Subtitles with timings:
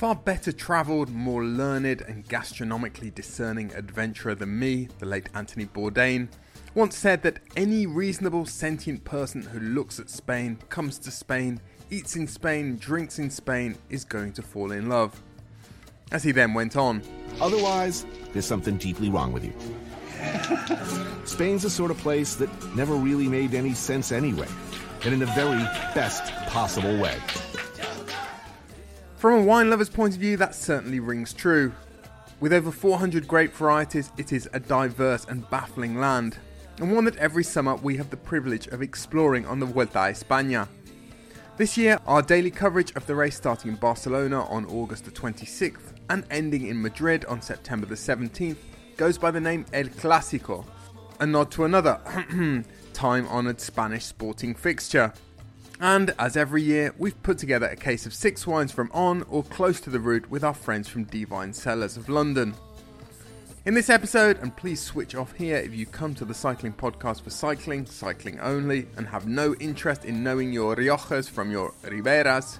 [0.00, 6.26] far better travelled, more learned, and gastronomically discerning adventurer than me, the late Anthony Bourdain,
[6.74, 12.16] once said that any reasonable sentient person who looks at Spain, comes to Spain, eats
[12.16, 15.20] in Spain, drinks in Spain, is going to fall in love.
[16.12, 17.02] As he then went on,
[17.38, 19.52] Otherwise, there's something deeply wrong with you.
[21.26, 24.48] Spain's the sort of place that never really made any sense anyway,
[25.04, 25.62] and in the very
[25.94, 27.18] best possible way.
[29.20, 31.74] From a wine lover's point of view, that certainly rings true.
[32.40, 36.38] With over 400 grape varieties, it is a diverse and baffling land,
[36.78, 40.12] and one that every summer we have the privilege of exploring on the Vuelta a
[40.12, 40.66] España.
[41.58, 45.92] This year, our daily coverage of the race starting in Barcelona on August the 26th
[46.08, 48.56] and ending in Madrid on September the 17th
[48.96, 50.64] goes by the name El Clásico,
[51.20, 52.00] a nod to another
[52.94, 55.12] time honoured Spanish sporting fixture.
[55.80, 59.42] And as every year, we've put together a case of six wines from on or
[59.42, 62.54] close to the route with our friends from DVine Cellars of London.
[63.64, 67.22] In this episode, and please switch off here if you come to the cycling podcast
[67.22, 72.58] for cycling, cycling only, and have no interest in knowing your Riojas from your Riberas,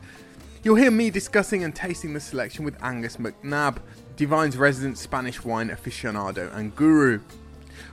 [0.62, 3.78] you'll hear me discussing and tasting the selection with Angus McNab,
[4.16, 7.20] DVine's resident Spanish wine aficionado and guru.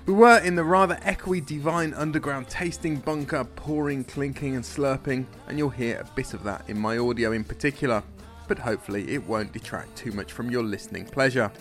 [0.06, 5.58] We were in the rather echoey DVine underground tasting bunker, pouring, clinking, and slurping, and
[5.58, 8.04] you'll hear a bit of that in my audio in particular,
[8.48, 11.52] but hopefully it won't detract too much from your listening pleasure.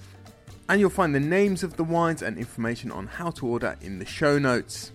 [0.69, 3.99] And you'll find the names of the wines and information on how to order in
[3.99, 4.93] the show notes.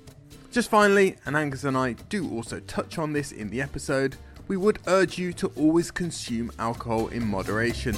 [0.52, 4.16] Just finally, and Angus and I do also touch on this in the episode,
[4.48, 7.96] we would urge you to always consume alcohol in moderation.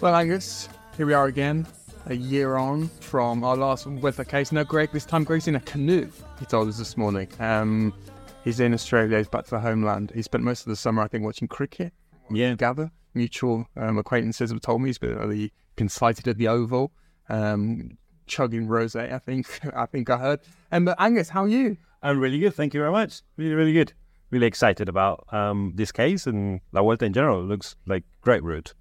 [0.00, 1.68] Well, Angus, here we are again,
[2.06, 4.50] a year on from our last weather case.
[4.50, 7.28] No, Greg, this time Greg's in a canoe, he told us this morning.
[7.38, 7.94] Um,
[8.42, 10.10] he's in Australia, he's back to the homeland.
[10.16, 11.92] He spent most of the summer, I think, watching cricket.
[12.30, 12.54] Yeah.
[12.54, 12.90] Gather.
[13.14, 16.92] Mutual um, acquaintances have told me he's been, he been sighted at the Oval,
[17.28, 17.96] um,
[18.26, 19.46] chugging rosé, I think,
[19.76, 20.40] I think I heard.
[20.70, 21.76] And but Angus, how are you?
[22.02, 22.54] I'm really good.
[22.54, 23.22] Thank you very much.
[23.36, 23.92] Really, really good.
[24.30, 27.40] Really excited about um, this case and La Vuelta in general.
[27.40, 28.74] It looks like great route.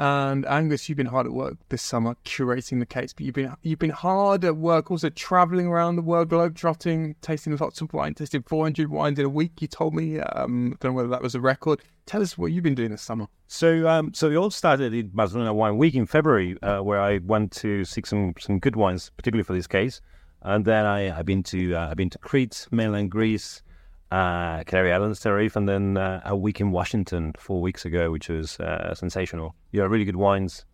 [0.00, 3.54] And Angus, you've been hard at work this summer curating the case, but you've been
[3.60, 7.92] you've been hard at work also traveling around the world, globe trotting, tasting lots of
[7.92, 9.60] wine, tasting 400 wines in a week.
[9.60, 11.82] You told me, um, I don't know whether that was a record.
[12.06, 13.26] Tell us what you've been doing this summer.
[13.46, 17.18] So, um, so it all started in Barcelona Wine Week in February, uh, where I
[17.18, 20.00] went to seek some some good wines, particularly for this case.
[20.40, 23.62] And then I, I've been to uh, I've been to Crete, mainland Greece,
[24.10, 28.28] uh, Canary Islands, Tenerife, and then uh, a week in Washington four weeks ago, which
[28.28, 29.54] was uh, sensational.
[29.72, 30.64] Yeah, really good wines,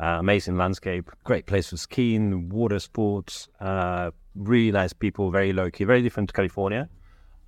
[0.00, 5.70] uh, amazing landscape, great place for skiing, water sports, uh, really nice people, very low
[5.70, 6.88] key, very different to California.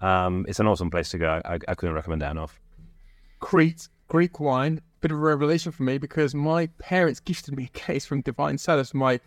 [0.00, 1.40] Um, it's an awesome place to go.
[1.44, 2.60] I, I couldn't recommend that enough.
[3.40, 7.78] Crete, Greek wine, bit of a revelation for me because my parents gifted me a
[7.78, 9.20] case from DVine Cellars my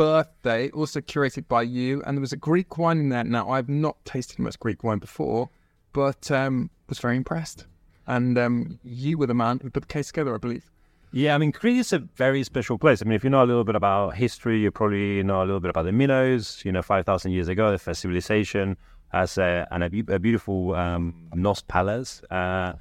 [0.00, 3.22] birthday, also curated by you, and there was a Greek wine in there.
[3.22, 5.50] Now, I've not tasted much Greek wine before,
[5.92, 7.66] but um, was very impressed.
[8.06, 10.70] And um, you were the man who put the case together, I believe.
[11.12, 13.02] Yeah, I mean, Crete is a very special place.
[13.02, 15.60] I mean, if you know a little bit about history, you probably know a little
[15.60, 16.64] bit about the Minos.
[16.64, 18.78] You know, 5,000 years ago, the first civilization
[19.12, 22.22] has a, and a, a beautiful um, Nos Palace.
[22.30, 22.72] Uh,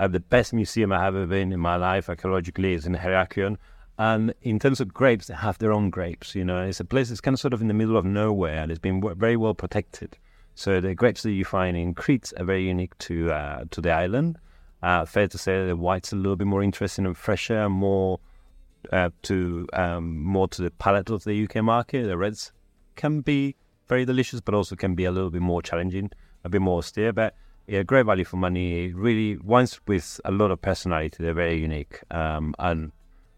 [0.00, 3.58] uh, the best museum I have ever been in my life, archaeologically, is in Heraklion.
[3.98, 6.34] And in terms of grapes, they have their own grapes.
[6.34, 8.58] You know, it's a place that's kind of sort of in the middle of nowhere
[8.62, 10.16] and it's been very well protected.
[10.54, 13.90] So the grapes that you find in Crete are very unique to uh, to the
[13.90, 14.38] island.
[14.82, 18.20] Uh, fair to say the white's are a little bit more interesting and fresher, more
[18.92, 22.06] uh, to um, more to the palate of the UK market.
[22.06, 22.52] The reds
[22.94, 23.56] can be
[23.88, 26.10] very delicious, but also can be a little bit more challenging,
[26.44, 27.12] a bit more austere.
[27.12, 27.34] But
[27.66, 28.92] yeah, great value for money.
[28.92, 31.16] Really, wines with a lot of personality.
[31.18, 32.92] They're very unique um, and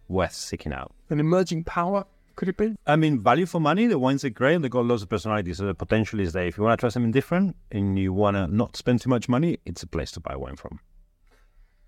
[0.08, 0.92] worth seeking out.
[1.10, 2.04] An emerging power,
[2.36, 2.76] could it be?
[2.86, 3.86] I mean, value for money.
[3.86, 4.60] The wines are great.
[4.62, 5.54] They got lots of personality.
[5.54, 6.46] So the potential is there.
[6.46, 9.28] If you want to try something different and you want to not spend too much
[9.28, 10.80] money, it's a place to buy wine from.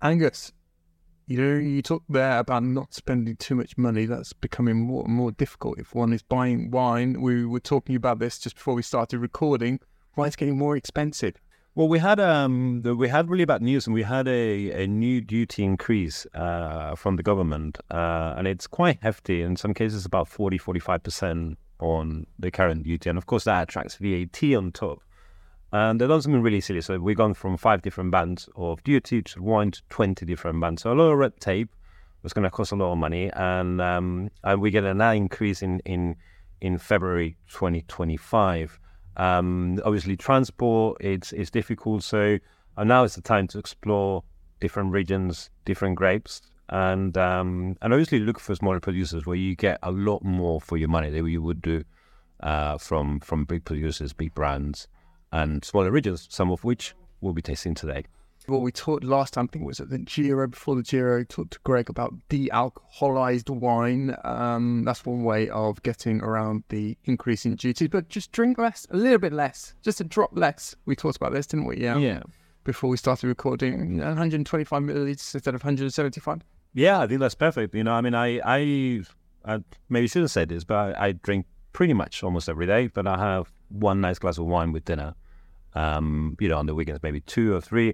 [0.01, 0.51] Angus,
[1.27, 4.05] you know, you talk there about not spending too much money.
[4.05, 7.21] That's becoming more and more difficult if one is buying wine.
[7.21, 9.79] We were talking about this just before we started recording.
[10.15, 11.35] Wine's getting more expensive.
[11.75, 15.21] Well, we had um, we had really bad news, and we had a, a new
[15.21, 19.43] duty increase uh, from the government, uh, and it's quite hefty.
[19.43, 23.63] In some cases, about 40, 45 percent on the current duty, and of course that
[23.63, 24.99] attracts VAT on top.
[25.71, 26.81] And they've done something really silly.
[26.81, 30.81] So we've gone from five different bands of duty to one to 20 different bands.
[30.81, 31.69] So a lot of red tape
[32.23, 33.29] was going to cost a lot of money.
[33.33, 36.15] And um, and we get an increase in, in,
[36.59, 38.79] in February 2025.
[39.19, 42.03] Um, obviously, transport it's, it's difficult.
[42.03, 42.39] So
[42.77, 44.23] uh, now it's the time to explore
[44.61, 46.41] different regions, different grapes.
[46.69, 50.77] And um, and obviously look for smaller producers where you get a lot more for
[50.77, 51.83] your money than you would do
[52.41, 54.87] uh, from from big producers, big brands
[55.31, 58.05] and smaller regions, some of which we'll be tasting today.
[58.49, 60.47] What we talked last time, I think, it was at the Giro.
[60.47, 64.15] Before the Giro, talked to Greg about de-alcoholized wine.
[64.23, 67.89] Um, that's one way of getting around the increase in duties.
[67.89, 70.75] But just drink less, a little bit less, just a drop less.
[70.85, 71.77] We talked about this, didn't we?
[71.77, 71.97] Yeah.
[71.97, 72.23] Yeah.
[72.63, 76.41] Before we started recording, 125 milliliters instead of 175.
[76.73, 77.73] Yeah, I think that's perfect.
[77.73, 79.03] You know, I mean, I, I,
[79.45, 79.59] I
[79.89, 82.87] maybe shouldn't say this, but I, I drink pretty much almost every day.
[82.87, 85.15] But I have one nice glass of wine with dinner.
[85.73, 87.93] Um, you know, on the weekends maybe two or three.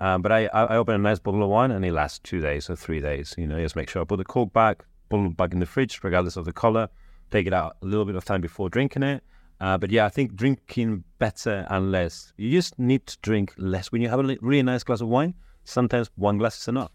[0.00, 2.68] Um, but I, I open a nice bottle of wine and it lasts two days
[2.68, 3.34] or three days.
[3.38, 5.66] You know, just make sure I put the cork back, put bottle back in the
[5.66, 6.88] fridge, regardless of the color.
[7.30, 9.22] Take it out a little bit of time before drinking it.
[9.60, 12.32] Uh, but yeah, I think drinking better and less.
[12.36, 15.34] You just need to drink less when you have a really nice glass of wine.
[15.64, 16.92] Sometimes one glass is enough.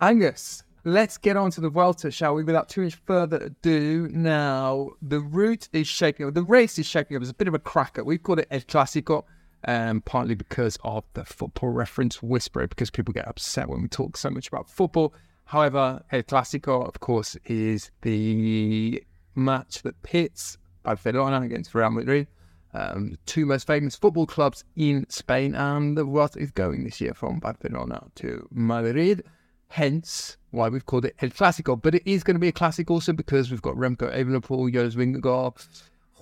[0.00, 2.44] Angus, let's get on to the Vuelta, shall we?
[2.44, 6.34] Without too much further ado, now the route is shaking up.
[6.34, 7.22] The race is shaking up.
[7.22, 8.02] It's a bit of a cracker.
[8.02, 9.24] We've called it El Clásico,
[9.64, 14.16] um, partly because of the football reference whisperer, because people get upset when we talk
[14.16, 15.14] so much about football.
[15.44, 19.02] However, El Clásico, of course, is the
[19.34, 22.26] match that pits Barcelona against Real Madrid,
[22.74, 27.00] um, the two most famous football clubs in Spain, and the Vuelta is going this
[27.00, 29.24] year from Barcelona to Madrid.
[29.68, 31.80] Hence, why we've called it El Clásico.
[31.80, 34.94] But it is going to be a classic also because we've got Remco Evenepoel, Jonas
[34.94, 35.66] Vingegaard,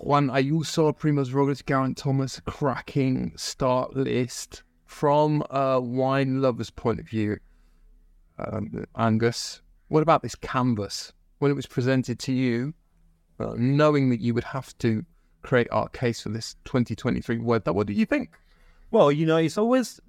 [0.02, 7.06] Juan Ayuso, Primoz Roglic, Geraint Thomas, cracking start list from a wine lover's point of
[7.06, 7.38] view.
[8.38, 12.72] Um, Angus, what about this canvas when it was presented to you,
[13.38, 15.04] uh, knowing that you would have to
[15.42, 17.66] create our case for this 2023 word?
[17.66, 18.30] What do you think?
[18.90, 20.00] Well, you know, it's always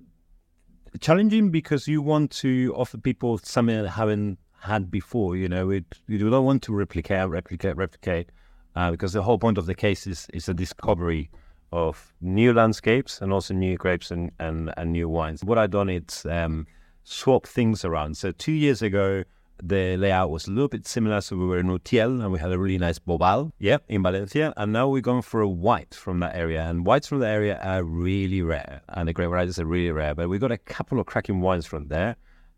[1.01, 5.35] challenging because you want to offer people something they haven't had before.
[5.35, 8.29] You know, it, you don't want to replicate, replicate, replicate,
[8.75, 11.29] uh, because the whole point of the case is is a discovery
[11.71, 15.43] of new landscapes and also new grapes and and, and new wines.
[15.43, 16.67] What I've done is um,
[17.03, 18.17] swap things around.
[18.17, 19.23] So two years ago.
[19.63, 22.51] The layout was a little bit similar, so we were in Utiel and we had
[22.51, 24.53] a really nice Bobal, yeah, in Valencia.
[24.57, 27.59] And now we're going for a white from that area, and whites from the area
[27.61, 30.15] are really rare, and the grape varieties are really rare.
[30.15, 32.15] But we got a couple of cracking wines from there,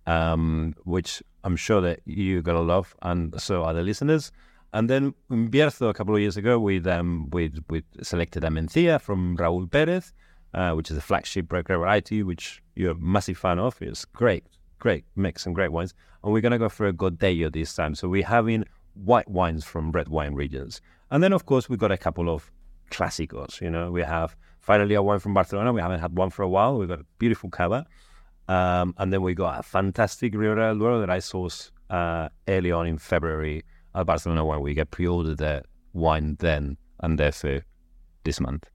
[0.07, 4.31] um, which I'm sure that you're gonna love, and so are the listeners.
[4.73, 8.49] And then in Bierzo a couple of years ago, we um, we we selected a
[8.49, 10.13] Mencía from Raúl Pérez,
[10.55, 13.79] uh, which is a flagship grape variety, which you're a massive fan of.
[13.81, 14.43] It's great,
[14.79, 15.93] great mix and great wines.
[16.23, 17.93] And we're gonna go for a Godello this time.
[17.93, 18.65] So we're having
[18.95, 20.81] white wines from red wine regions.
[21.11, 22.51] And then of course we've got a couple of
[22.89, 23.61] clásicos.
[23.61, 25.71] You know, we have finally a wine from Barcelona.
[25.71, 26.79] We haven't had one for a while.
[26.79, 27.85] We've got a beautiful cava.
[28.47, 32.71] Um, and then we got a fantastic Ribera del Duero that I sourced uh, early
[32.71, 33.63] on in February
[33.95, 34.62] at Barcelona wine.
[34.62, 37.66] We get pre-ordered the wine then and therefore
[38.23, 38.69] this month.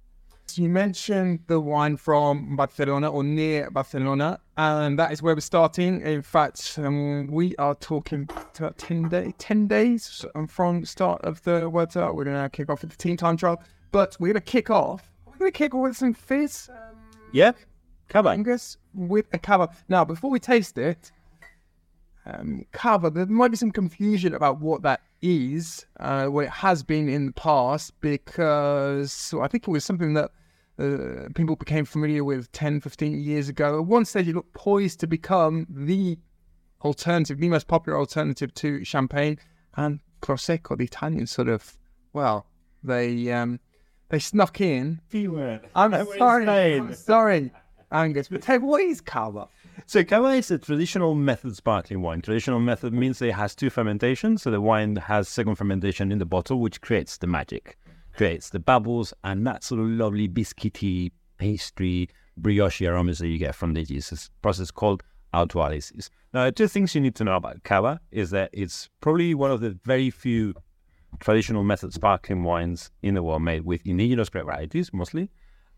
[0.54, 6.00] You mentioned the wine from Barcelona or near Barcelona, and that is where we're starting.
[6.00, 11.42] In fact, um, we are talking about 10, day, 10 days from the start of
[11.42, 12.14] the World Cup.
[12.14, 14.70] We're going to kick off with the team time trial, but we're going to kick
[14.70, 15.12] off.
[15.26, 16.70] We're going to kick off with some fizz.
[16.70, 16.96] Um,
[17.30, 17.52] Yeah,
[18.08, 18.30] cava.
[18.30, 19.68] Angus with a cava.
[19.88, 21.12] Now, before we taste it,
[22.28, 26.82] um, cava, there might be some confusion about what that is, uh, what it has
[26.82, 30.30] been in the past, because I think it was something that
[30.78, 33.78] uh, people became familiar with 10, 15 years ago.
[33.78, 36.18] At one stage, it looked poised to become the
[36.82, 39.38] alternative, the most popular alternative to champagne
[39.76, 40.76] and prosecco.
[40.76, 41.76] The Italians sort of,
[42.12, 42.46] well,
[42.82, 43.58] they um,
[44.10, 45.00] they snuck in.
[45.74, 46.44] I'm sorry,
[46.78, 47.52] I'm sorry,
[47.90, 49.48] Angus, but what is cava?
[49.86, 52.20] So cava is a traditional method sparkling wine.
[52.20, 54.42] Traditional method means it has two fermentations.
[54.42, 57.78] So the wine has second fermentation in the bottle, which creates the magic,
[58.14, 63.54] creates the bubbles and that sort of lovely biscuity, pastry, brioche aromas that you get
[63.54, 64.30] from the yeast.
[64.42, 65.02] Process called
[65.32, 66.10] autolysis.
[66.34, 69.60] Now, two things you need to know about cava is that it's probably one of
[69.60, 70.54] the very few
[71.20, 75.30] traditional method sparkling wines in the world made with indigenous grape varieties mostly.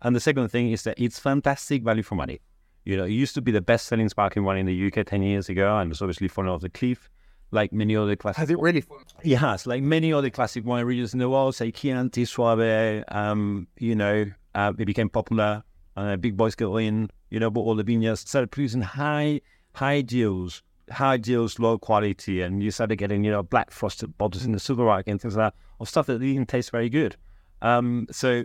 [0.02, 2.40] And the second thing is that it's fantastic value for money.
[2.84, 5.22] You know, it used to be the best selling sparkling wine in the UK 10
[5.22, 7.10] years ago, and it's obviously fallen off the cliff,
[7.50, 8.38] like many other classic.
[8.38, 8.80] Has it really?
[8.80, 9.04] Fallen?
[9.22, 13.68] It has, like many other classic wine regions in the world, say Chianti, Soave, um,
[13.78, 15.62] you know, uh, it became popular
[15.96, 19.40] Uh, big boys go in, you know, but all the vineyards started producing high,
[19.74, 24.44] high yields, high yields, low quality, and you started getting, you know, black frosted bottles
[24.44, 27.16] in the supermarket and things like that, or stuff that didn't taste very good.
[27.60, 28.44] Um, so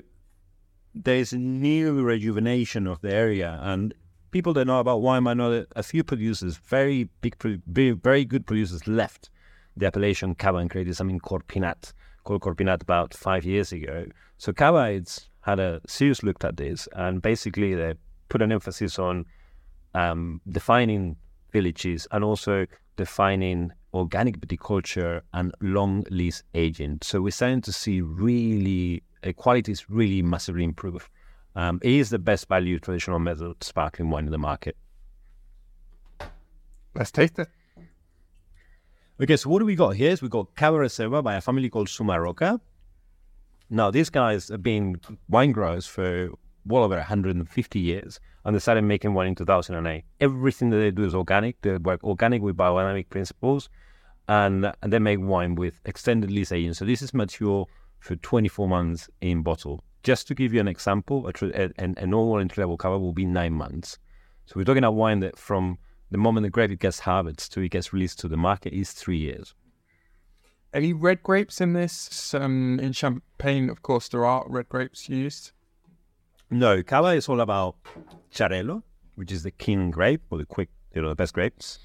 [0.96, 3.94] there's a new rejuvenation of the area, and
[4.32, 7.36] people that know about wine might know that a few producers, very big,
[8.02, 9.30] very, good producers, left
[9.76, 11.92] the appellation Cava and created something called Pinat,
[12.24, 14.06] called Corpinnat about five years ago.
[14.38, 17.96] So Cava, it's had a serious look at this, and basically they
[18.30, 19.26] put an emphasis on
[19.94, 21.18] um, defining
[21.52, 27.00] villages and also defining organic viticulture and long lees aging.
[27.02, 31.10] So we're starting to see really quality is really massively improved.
[31.56, 34.76] Um, it is the best value traditional method sparkling wine in the market.
[36.94, 37.48] Let's taste it.
[39.22, 40.12] Okay, so what do we got here?
[40.12, 42.60] Is we got Cava Reserva by a family called Sumarroca.
[43.70, 46.30] Now, these guys have been wine growers for
[46.66, 50.04] well over 150 years, and they started making wine in 2008.
[50.20, 51.62] Everything that they do is organic.
[51.62, 53.70] They work organic with biodynamic principles,
[54.28, 56.74] and, and they make wine with extended lees aging.
[56.74, 57.68] So this is mature
[58.06, 59.84] for 24 months in bottle.
[60.04, 63.26] Just to give you an example, a, a, a normal entry level cava will be
[63.26, 63.98] nine months.
[64.46, 65.80] So we're talking about wine that from
[66.12, 69.18] the moment the grape gets harvested to it gets released to the market is three
[69.18, 69.56] years.
[70.72, 72.36] Any red grapes in this?
[72.36, 75.52] Um, in Champagne, of course, there are red grapes used.
[76.52, 77.76] No, Cava is all about
[78.32, 78.84] Xarel·lo,
[79.16, 81.80] which is the king grape or the quick, you know, the best grapes.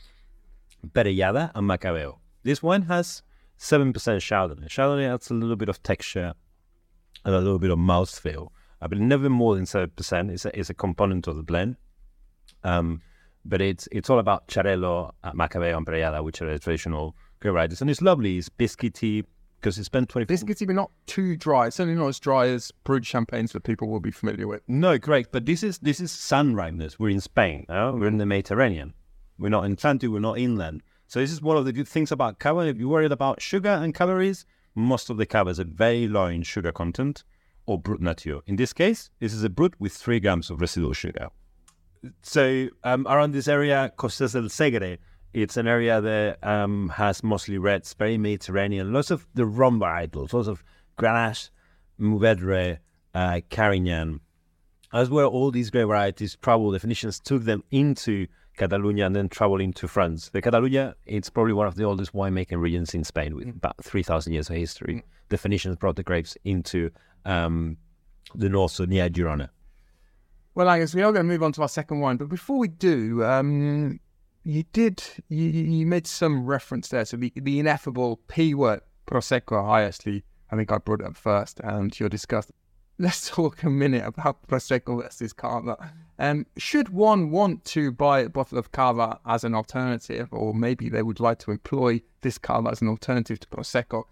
[0.87, 2.19] Parellada and Macabeo.
[2.43, 3.23] This wine has
[3.61, 4.69] 7% Chardonnay.
[4.69, 6.33] Chardonnay adds a little bit of texture
[7.25, 8.49] and a little bit of mouthfeel,
[8.81, 10.31] uh, but never more than 7%.
[10.31, 11.76] It's a, it's a component of the blend.
[12.64, 13.02] Um,
[13.45, 17.52] but it's it's all about Xarel·lo, uh, Macabeo, and Parellada, which are the traditional grape
[17.52, 17.81] varieties.
[17.81, 18.38] And it's lovely.
[18.38, 19.25] It's biscuity
[19.61, 20.26] because it's been 20...
[20.26, 21.67] Biscuity, but not too dry.
[21.67, 24.62] It's certainly not as dry as brut champagnes that people will be familiar with.
[24.69, 25.33] No, correct.
[25.33, 26.99] But this is this is sun ripeness.
[26.99, 27.67] We're in Spain.
[27.69, 27.93] No?
[27.93, 28.95] We're in the Mediterranean.
[29.38, 30.11] We're not in Atlantic.
[30.11, 30.83] We're not inland.
[31.11, 32.61] So this is one of the good things about cava.
[32.61, 36.45] If you're worried about sugar and calories, most of the cava is very low in
[36.45, 37.25] sugar content
[37.67, 38.38] or brut nature.
[38.47, 41.31] In this case, this is a brut with three grams of residual sugar.
[42.23, 44.99] So um, around this area, Costers del Segre,
[45.35, 50.33] it's an area that um, has mostly reds, very Mediterranean, lots of the Rhône varietals,
[50.33, 50.62] lots of
[50.97, 51.50] Grenache,
[52.00, 52.79] Mourvedre,
[53.14, 54.21] uh, Carignan.
[54.93, 58.29] As where all these grape varieties the Phoenicians took them into
[58.61, 60.29] Catalonia and then traveling to France.
[60.29, 64.35] The Catalonia, it's probably one of the oldest winemaking regions in Spain with about 3,000
[64.35, 64.97] years of history.
[64.97, 65.02] Mm.
[65.31, 66.90] The Phoenicians brought the grapes into
[67.25, 67.79] um,
[68.35, 69.49] the north, so near Girona.
[70.55, 72.59] Well, I guess we are going to move on to our second wine, but before
[72.59, 73.99] we do, um,
[74.45, 79.67] you did you, you, made some reference there to the, the ineffable P word, Prosecco.
[79.67, 82.50] I actually, I think I brought it up first, and you're discussed
[83.00, 85.90] let's talk a minute about Prosecco versus Cava.
[86.21, 90.91] Um, should one want to buy a bottle of Cava as an alternative, or maybe
[90.91, 94.05] they would like to employ this Cava as an alternative to Prosecco,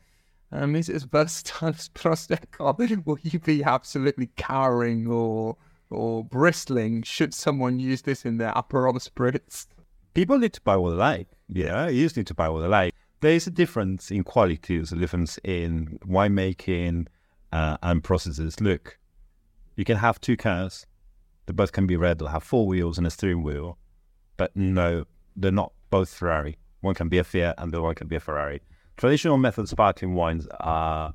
[0.50, 3.04] um, is it as versatile as Prosecco?
[3.06, 5.56] Will you be absolutely cowering or
[5.90, 9.66] or bristling should someone use this in their Aperol spritz?
[10.14, 11.28] People need to buy what they like.
[11.48, 12.94] Yeah, you just need to buy what they like.
[13.20, 14.76] There is a difference in quality.
[14.76, 17.08] There's a difference in winemaking
[17.52, 18.60] uh, and processes.
[18.60, 18.98] Look,
[19.76, 20.86] you can have two cars.
[21.48, 22.18] They both can be red.
[22.18, 23.78] They'll have four wheels and a steering wheel.
[24.36, 26.58] But no, they're not both Ferrari.
[26.82, 28.60] One can be a Fiat and the other one can be a Ferrari.
[28.98, 31.14] Traditional method sparkling wines are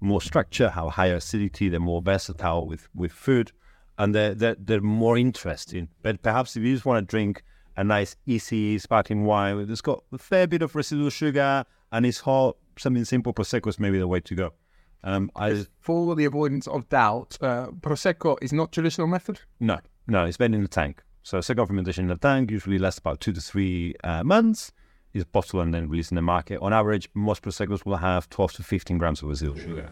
[0.00, 3.52] more structured, have higher acidity, they're more versatile with, with food,
[3.96, 5.88] and they're, they're, they're more interesting.
[6.02, 7.42] But perhaps if you just want to drink
[7.78, 12.20] a nice, easy sparkling wine that's got a fair bit of residual sugar and it's
[12.20, 14.52] hot, something simple, Prosecco is maybe the way to go.
[15.02, 19.40] Um, I, for the avoidance of doubt, uh, Prosecco is not traditional method?
[19.58, 21.02] No, no, it's made in the tank.
[21.22, 24.72] So second fermentation in the tank usually lasts about two to three uh, months.
[25.12, 26.60] Is bottled and then released in the market.
[26.62, 29.90] On average, most Proseccos will have 12 to 15 grams of residual sugar.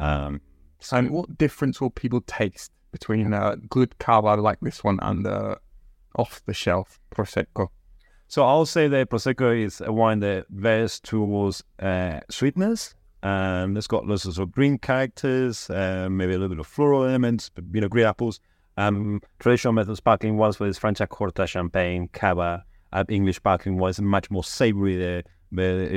[0.00, 0.40] Um,
[0.80, 5.24] so and what difference will people taste between a good cava like this one and
[5.24, 5.56] the
[6.16, 7.68] off-the-shelf Prosecco?
[8.26, 13.86] So I'll say that Prosecco is a wine that veers towards uh, sweetness and it's
[13.86, 17.80] got lots of green characters, uh, maybe a little bit of floral elements, but, you
[17.80, 18.40] know, green apples.
[18.76, 24.44] Um, traditional method sparkling wines with Franciacorta, Champagne, Cava, uh, English sparkling wines, much more
[24.44, 24.96] savory.
[24.96, 25.22] They're,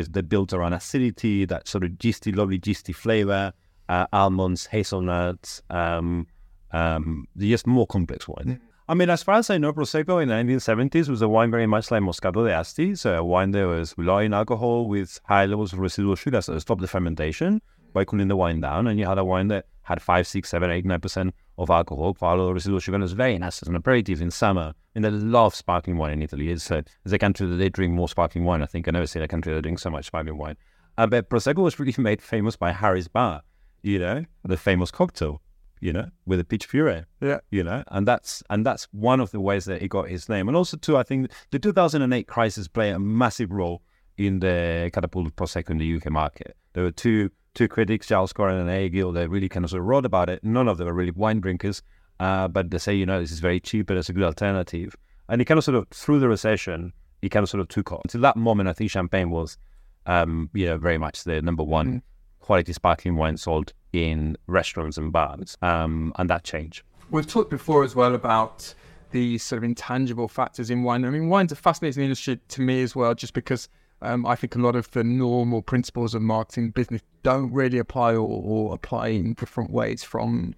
[0.03, 3.53] they're built around acidity, that sort of gisty, lovely gisty flavor,
[3.87, 5.61] uh, almonds, hazelnuts.
[5.69, 6.27] Um,
[6.71, 8.59] um, just more complex wine.
[8.87, 11.65] I mean, as far as I know, Prosecco in the 1970s was a wine very
[11.65, 15.71] much like Moscato d'Asti, so a wine that was low in alcohol with high levels
[15.71, 17.61] of residual sugar, so it stopped the fermentation
[17.93, 20.69] by cooling the wine down, and you had a wine that had five, six, seven,
[20.69, 22.95] eight, nine percent of alcohol, lot of residual sugar.
[22.95, 24.73] And it's very nice as an aperitif in summer.
[24.95, 26.49] And they love sparkling wine in Italy.
[26.49, 28.61] It's a, it's a country that they drink more sparkling wine.
[28.61, 30.57] I think I've never seen a country that drink so much sparkling wine.
[30.97, 33.43] Uh, but Prosecco was really made famous by Harry's Bar,
[33.81, 35.41] you know, the famous cocktail,
[35.83, 37.03] you know, with a peach puree.
[37.19, 37.39] Yeah.
[37.51, 40.47] You know, and that's and that's one of the ways that he got his name.
[40.47, 43.81] And also too, I think the 2008 crisis played a massive role
[44.17, 46.55] in the catapult of Prosecco in the UK market.
[46.71, 49.81] There were two two critics, Giles Coren and AA Gill, that really kind of, sort
[49.81, 50.41] of wrote about it.
[50.43, 51.83] None of them are really wine drinkers,
[52.19, 54.95] uh, but they say, you know, this is very cheap and it's a good alternative.
[55.29, 57.91] And he kind of sort of, through the recession, he kind of sort of took
[57.91, 58.01] off.
[58.05, 59.57] Until that moment, I think champagne was,
[60.07, 62.01] um, you know, very much the number one
[62.43, 65.57] quality sparkling wine sold in restaurants and bars.
[65.61, 66.83] Um, and that change.
[67.09, 68.73] We've talked before as well about
[69.11, 71.05] the sort of intangible factors in wine.
[71.05, 73.69] I mean, wine's a fascinating industry to me as well, just because
[74.01, 78.13] um, I think a lot of the normal principles of marketing business don't really apply
[78.13, 80.53] or, or apply in different ways from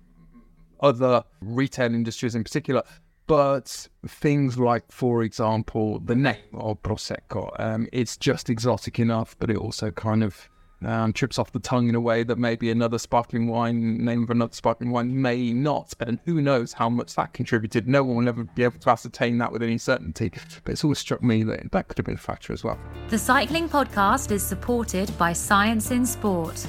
[0.79, 2.81] other retail industries in particular.
[3.27, 9.49] But things like, for example, the name of Prosecco, um, it's just exotic enough, but
[9.49, 10.49] it also kind of
[10.83, 14.29] um, trips off the tongue in a way that maybe another sparkling wine, name of
[14.29, 15.93] another sparkling wine, may not.
[15.99, 17.87] And who knows how much that contributed.
[17.87, 20.31] No one will ever be able to ascertain that with any certainty.
[20.63, 22.79] But it's always struck me that that could have been a factor as well.
[23.09, 26.65] The Cycling Podcast is supported by Science in Sport.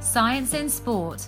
[0.00, 1.26] Science in Sport,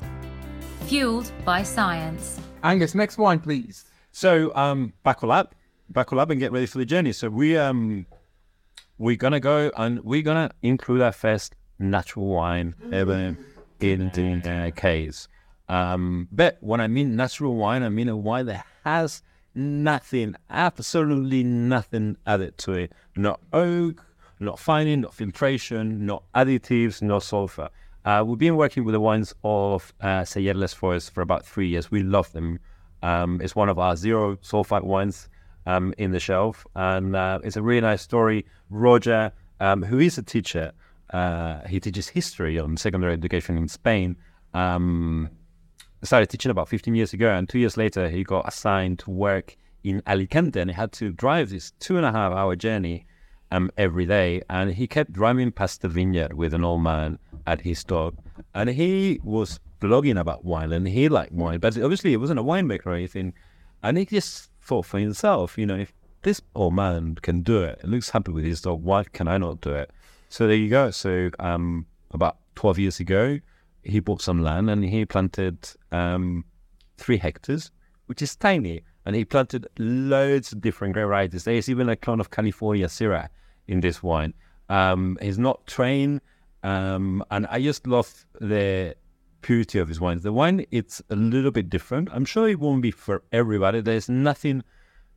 [0.87, 2.41] fueled by science.
[2.63, 3.85] Angus, next wine, please.
[4.13, 5.55] So um buckle up,
[5.91, 7.13] buckle up and get ready for the journey.
[7.13, 8.07] So we um
[8.99, 13.37] we're gonna go and we're gonna include our first natural wine ever
[13.81, 15.29] in the uh, case.
[15.69, 19.23] Um, but when I mean natural wine, I mean a wine that has
[19.55, 22.93] nothing, absolutely nothing added to it.
[23.17, 24.05] Not oak,
[24.41, 27.69] not fining, not filtration, not additives, no sulfur.
[28.05, 31.69] Uh, we've been working with the wines of uh, Celler Les Foes for about three
[31.69, 31.91] years.
[31.91, 32.59] We love them.
[33.03, 35.29] Um, it's one of our zero sulfite wines
[35.67, 38.47] um, in the shelf, and uh, it's a really nice story.
[38.71, 40.73] Roger, um, who is a teacher,
[41.11, 44.17] uh, he teaches history on secondary education in Spain.
[44.55, 45.31] Um,
[46.03, 49.57] started teaching about 15 years ago, and two years later, he got assigned to work
[49.85, 53.07] in Alicante, and he had to drive this two and a half hour journey
[53.51, 54.43] um, every day.
[54.51, 58.17] And he kept driving past the vineyard with an old man at his dog,
[58.55, 62.43] and he was blogging about wine, and he liked wine, but obviously he wasn't a
[62.43, 63.33] winemaker or anything.
[63.83, 65.93] And he just thought for himself, you know, if
[66.23, 69.39] this old man can do it, and looks happy with his dog, why can I
[69.39, 69.91] not do it?
[70.29, 70.91] So there you go.
[70.91, 73.39] So um, about 12 years ago,
[73.83, 75.59] he bought some land and he planted
[75.93, 76.45] um,
[76.97, 77.71] three hectares,
[78.07, 78.83] which is tiny.
[79.07, 81.45] And he planted loads of different grape varieties.
[81.45, 83.29] There's even a clone of California Syrah
[83.67, 84.35] in this wine.
[84.69, 86.21] Um, he's not trained,
[86.63, 88.95] um, and I just love the
[89.41, 90.23] purity of his wines.
[90.23, 92.11] The wine, it's a little bit different.
[92.13, 93.81] I'm sure it won't be for everybody.
[93.81, 94.63] There's nothing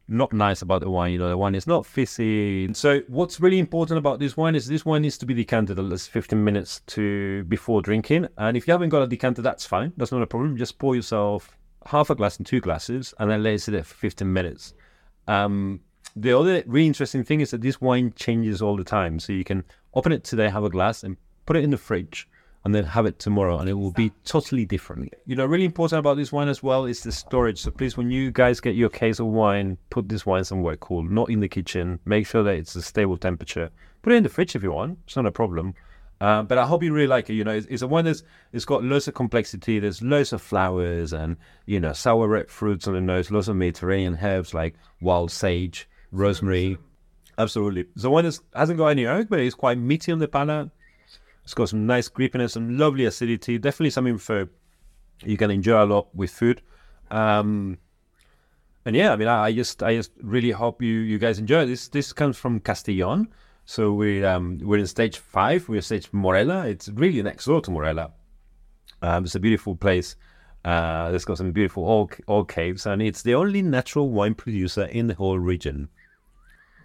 [0.07, 1.13] not nice about the wine.
[1.13, 2.73] You know, the wine is not fizzy.
[2.73, 5.85] So what's really important about this wine is this wine needs to be decanted at
[5.85, 8.27] least 15 minutes to before drinking.
[8.37, 9.93] And if you haven't got a decanter, that's fine.
[9.97, 10.57] That's not a problem.
[10.57, 13.83] Just pour yourself half a glass and two glasses and then let it sit there
[13.83, 14.73] for 15 minutes.
[15.27, 15.81] Um,
[16.15, 19.19] the other really interesting thing is that this wine changes all the time.
[19.19, 22.27] So you can open it today, have a glass, and put it in the fridge,
[22.63, 25.11] and then have it tomorrow, and it will be totally different.
[25.25, 27.61] You know, really important about this wine as well is the storage.
[27.61, 31.03] So please, when you guys get your case of wine, put this wine somewhere cool,
[31.03, 31.99] not in the kitchen.
[32.05, 33.71] Make sure that it's a stable temperature.
[34.03, 34.99] Put it in the fridge if you want.
[35.05, 35.73] It's not a problem.
[36.19, 37.33] Uh, but I hope you really like it.
[37.33, 38.21] You know, it's, it's a wine that's
[38.53, 39.79] it's got loads of complexity.
[39.79, 43.31] There's loads of flowers and you know sour red fruits on the nose.
[43.31, 46.77] Lots of Mediterranean herbs like wild sage, rosemary.
[47.39, 47.85] Absolutely.
[48.03, 50.69] A wine that hasn't got any oak, but it's quite meaty on the palate.
[51.43, 53.57] It's got some nice creepiness, some lovely acidity.
[53.57, 54.49] Definitely something for
[55.23, 56.61] you can enjoy a lot with food.
[57.09, 57.77] Um,
[58.85, 61.65] and yeah, I mean, I, I just I just really hope you you guys enjoy
[61.65, 61.87] this.
[61.87, 63.27] This comes from Castellon.
[63.65, 65.67] So we um, we're in stage five.
[65.69, 66.67] We're stage Morella.
[66.67, 68.11] It's really next door to Morella.
[69.01, 70.15] Um, it's a beautiful place.
[70.63, 74.83] Uh, it's got some beautiful old, old caves, and it's the only natural wine producer
[74.85, 75.89] in the whole region.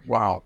[0.07, 0.43] Wow.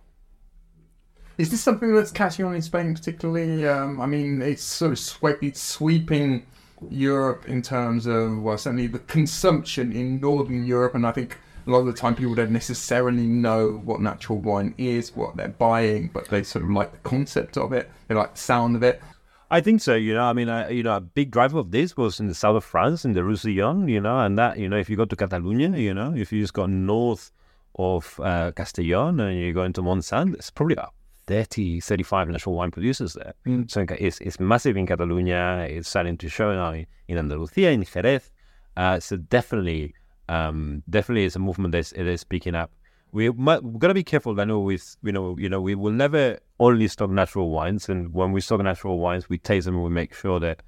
[1.41, 3.67] Is this something that's catching on in Spain particularly?
[3.67, 6.45] Um, I mean, it's sort of sweep, it's sweeping
[6.91, 11.71] Europe in terms of, well, certainly the consumption in Northern Europe, and I think a
[11.71, 16.12] lot of the time people don't necessarily know what natural wine is, what they're buying,
[16.13, 19.01] but they sort of like the concept of it, they like the sound of it.
[19.49, 19.95] I think so.
[19.95, 22.36] You know, I mean, uh, you know, a big driver of this was in the
[22.36, 23.88] south of France, in the Roussillon.
[23.88, 26.39] You know, and that, you know, if you go to Catalonia, you know, if you
[26.39, 27.32] just go north
[27.80, 30.93] of uh, Castellon and you go into Montsant, it's probably about
[31.32, 33.34] 30, 35 national wine producers there.
[33.70, 35.65] So it's, it's massive in Catalonia.
[35.70, 38.30] It's starting to show now in, in Andalusia, in Jerez.
[38.76, 39.94] Uh, so definitely,
[40.28, 42.70] um, definitely, it's a movement that's it is picking up.
[43.13, 44.41] We we've got to be careful.
[44.41, 48.13] I know with you know you know we will never only stock natural wines, and
[48.13, 50.63] when we stock natural wines, we taste them and we make sure that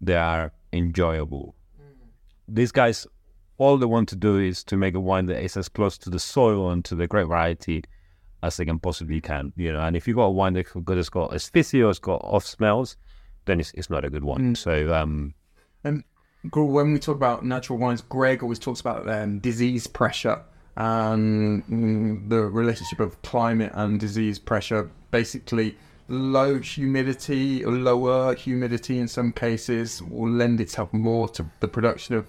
[0.00, 1.54] they are enjoyable.
[2.48, 3.06] These guys,
[3.58, 6.10] all they want to do is to make a wine that is as close to
[6.10, 7.84] the soil and to the grape variety
[8.42, 9.52] as they can possibly can.
[9.56, 11.98] You know, and if you've got a wine that's got it's got asphyxia or it's
[11.98, 12.96] got off smells,
[13.46, 14.54] then it's, it's not a good one.
[14.54, 15.34] So um,
[15.84, 16.04] And
[16.52, 20.42] when we talk about natural wines, Greg always talks about um, disease pressure
[20.76, 24.90] and mm, the relationship of climate and disease pressure.
[25.10, 25.76] Basically,
[26.08, 32.14] low humidity or lower humidity in some cases will lend itself more to the production
[32.14, 32.28] of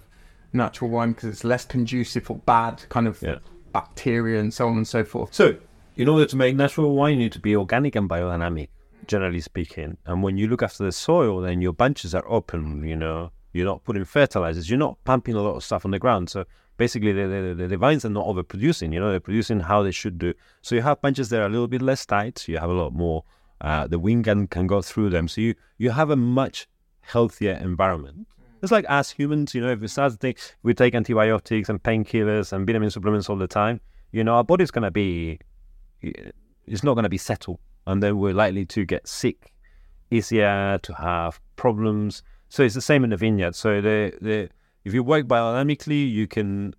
[0.54, 3.38] natural wine because it's less conducive for bad kind of Yeah.
[3.72, 5.34] bacteria and so on and so forth.
[5.34, 5.56] So,
[6.00, 8.70] in order to make natural wine, you need to be organic and biodynamic,
[9.06, 9.98] generally speaking.
[10.06, 12.88] And when you look after the soil, then your bunches are open.
[12.88, 16.00] You know, you're not putting fertilizers, you're not pumping a lot of stuff on the
[16.00, 16.30] ground.
[16.30, 16.46] So
[16.78, 18.94] basically, the, the, the, vines are not overproducing.
[18.94, 20.34] You know, they're producing how they should do.
[20.62, 22.48] So you have bunches that are a little bit less tight.
[22.48, 23.26] You have a lot more.
[23.60, 25.28] Uh, the wind can, can go through them.
[25.28, 26.70] So you you have a much
[27.02, 28.26] healthier environment.
[28.64, 30.34] It's like us humans, you know, if we start to
[30.64, 33.82] we take antibiotics and painkillers and vitamin supplements all the time,
[34.14, 35.40] you know, our body's gonna be
[36.02, 39.54] it's not gonna be settled, and then we're likely to get sick,
[40.12, 42.24] easier to have problems.
[42.50, 43.56] So it's the same in the vineyard.
[43.56, 44.50] So the the
[44.86, 46.74] if you work biodynamically, you can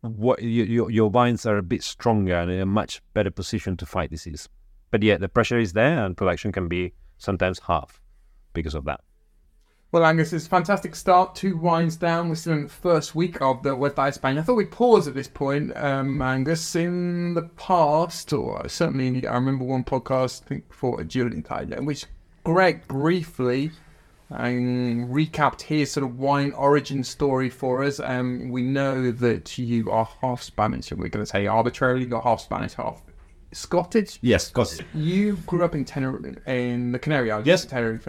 [0.00, 3.76] what you, your your vines are a bit stronger and in a much better position
[3.78, 4.48] to fight disease.
[4.90, 8.00] But yeah, the pressure is there, and production can be sometimes half
[8.52, 9.00] because of that.
[9.94, 11.36] Well, Angus, it's a fantastic start.
[11.36, 12.28] Two wines down.
[12.28, 14.38] We're still in the first week of the West by Spain.
[14.38, 16.74] I thought we'd pause at this point, um, Angus.
[16.74, 21.84] In the past, or certainly I remember one podcast, I think before Agility Tide, in
[21.84, 22.06] which
[22.42, 23.70] Greg briefly
[24.32, 28.00] um, recapped his sort of wine origin story for us.
[28.00, 32.20] Um, we know that you are half Spanish, and we're going to say arbitrarily you're
[32.20, 33.00] half Spanish, half
[33.52, 34.18] Scottish.
[34.22, 34.84] Yes, Scottish.
[34.92, 37.46] You grew up in Tenerife, in the Canary Islands.
[37.46, 37.64] Yes.
[37.64, 38.08] Tenerife.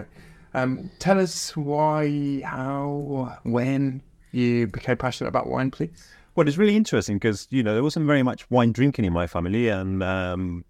[0.56, 6.08] Um, tell us why, how, when you became passionate about wine, please.
[6.36, 9.28] Well, it's really interesting because you know there wasn't very much wine drinking in my
[9.28, 10.64] family, and um,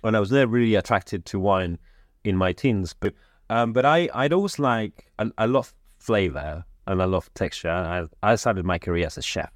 [0.00, 1.78] when I was there, really attracted to wine
[2.24, 2.92] in my teens.
[2.98, 3.14] But
[3.50, 7.70] um, but I I'd always like I, I love flavor and I love texture.
[7.70, 9.52] I I started my career as a chef,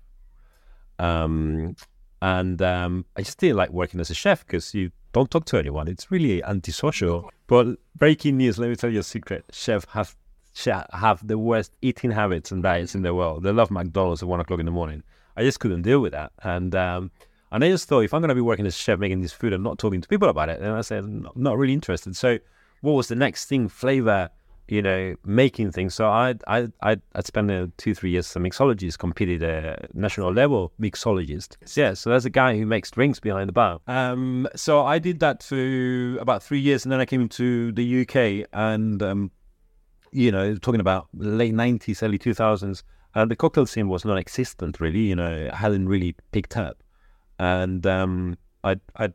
[1.01, 1.75] um,
[2.21, 5.59] and um, I just didn't like working as a chef because you don't talk to
[5.59, 5.89] anyone.
[5.89, 7.31] It's really antisocial.
[7.47, 10.17] But breaking news, let me tell you a secret: chef have
[10.55, 13.43] chef have the worst eating habits and diets in the world.
[13.43, 15.03] They love McDonald's at one o'clock in the morning.
[15.37, 17.11] I just couldn't deal with that, and um,
[17.53, 19.33] and I just thought if I'm going to be working as a chef making this
[19.33, 22.17] food and not talking to people about it, then I said "No, not really interested.
[22.17, 22.39] So
[22.81, 23.69] what was the next thing?
[23.69, 24.31] Flavor,
[24.69, 25.95] you know, making things.
[25.95, 29.95] So I I I I spent uh, two three years as a mixologist, competed at
[29.95, 31.57] national level mixologist.
[31.75, 33.81] Yeah, so there's a guy who makes drinks behind the bar.
[33.87, 38.03] Um, so I did that for about three years, and then I came to the
[38.03, 39.03] UK and.
[39.03, 39.31] Um,
[40.11, 42.83] you know, talking about late nineties, early two thousands,
[43.15, 44.81] uh, the cocktail scene was non-existent.
[44.81, 46.83] Really, you know, it hadn't really picked up,
[47.39, 49.13] and um, I I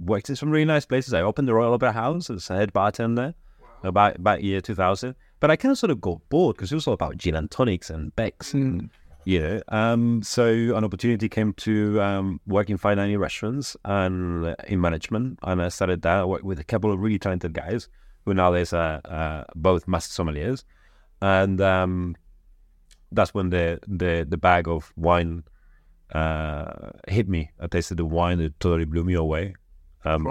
[0.00, 1.14] worked in some really nice places.
[1.14, 3.34] I opened the Royal Opera House as a head bartender
[3.82, 5.14] about about year two thousand.
[5.38, 7.50] But I kind of sort of got bored because it was all about gin and
[7.50, 8.90] tonics and becks, and,
[9.24, 9.62] you know.
[9.68, 14.80] Um, so an opportunity came to um, work in fine dining restaurants and uh, in
[14.80, 16.18] management, and I started that.
[16.20, 17.88] I worked with a couple of really talented guys
[18.24, 20.64] who nowadays are uh, both master sommeliers,
[21.20, 22.16] and um,
[23.12, 25.44] that's when the, the the bag of wine
[26.12, 27.50] uh, hit me.
[27.60, 29.54] I tasted the wine; it totally blew me away.
[30.04, 30.24] Um?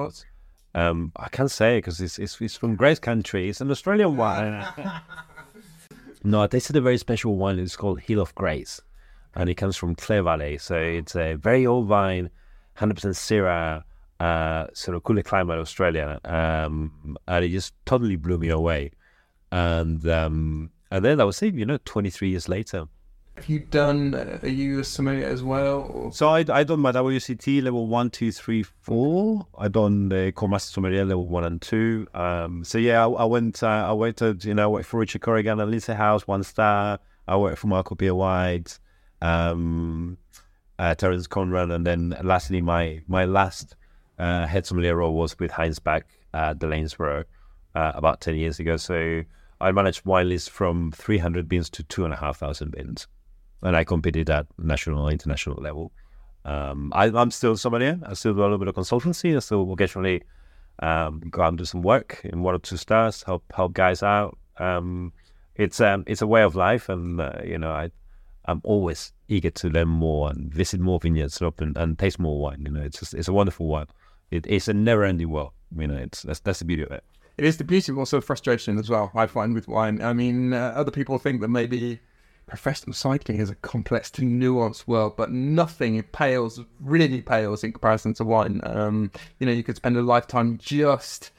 [0.76, 3.48] Um, I can't say because it's, it's it's from Grace country.
[3.48, 4.66] It's an Australian wine.
[6.24, 7.60] no, I tasted a very special wine.
[7.60, 8.82] It's called Hill of Grace,
[9.36, 10.58] and it comes from Clare Valley.
[10.58, 12.30] So it's a very old vine,
[12.74, 13.84] hundred percent Syrah,
[14.20, 18.92] uh, sort of cooler climate Australia, um, and it just totally blew me away.
[19.54, 22.86] And um, and then I was saying, you know, twenty three years later.
[23.36, 25.92] Have you done, are you a sommelier as well?
[25.94, 26.12] Or?
[26.14, 29.46] So I I done my WSET level one, two, three, four.
[29.58, 32.08] I done the core master sommelier level one and two.
[32.14, 35.60] Um, so yeah, I, I went uh, I went to you know for Richard Corrigan
[35.60, 37.00] at Lindsay House, one star.
[37.28, 38.80] I worked for Marco Pierre White,
[39.22, 40.18] um,
[40.80, 43.76] uh, Terence Conran, and then lastly my my last
[44.18, 47.26] uh, head sommelier role was with Heinz Beck at the Lanesborough
[47.76, 48.78] uh, about ten years ago.
[48.78, 49.24] So
[49.60, 53.08] I managed wine lists from three hundred bins to two and a half thousand bins
[53.62, 55.92] and I competed at national international level.
[56.44, 58.00] Um, I, I'm still sommelier.
[58.06, 59.36] I still do a little bit of consultancy.
[59.36, 60.22] I still occasionally
[60.80, 64.04] um, go out and do some work in one or two stars, help help guys
[64.04, 64.38] out.
[64.58, 65.14] Um,
[65.56, 67.92] it's um, it's a way of life, and uh, you know, I
[68.46, 72.62] I'm always eager to learn more and visit more vineyards and, and taste more wine.
[72.66, 73.88] You know, it's just, it's a wonderful wine.
[74.32, 75.52] It, it's a never-ending world.
[75.76, 77.04] You know, it's that's that's the beauty of it.
[77.38, 79.12] It is the beauty, but also frustration as well.
[79.16, 80.02] I find with wine.
[80.02, 82.00] I mean, uh, other people think that maybe
[82.48, 88.14] professional cycling is a complex and nuanced world, but nothing pales, really pales in comparison
[88.16, 88.62] to wine.
[88.64, 91.32] Um, you know, you could spend a lifetime just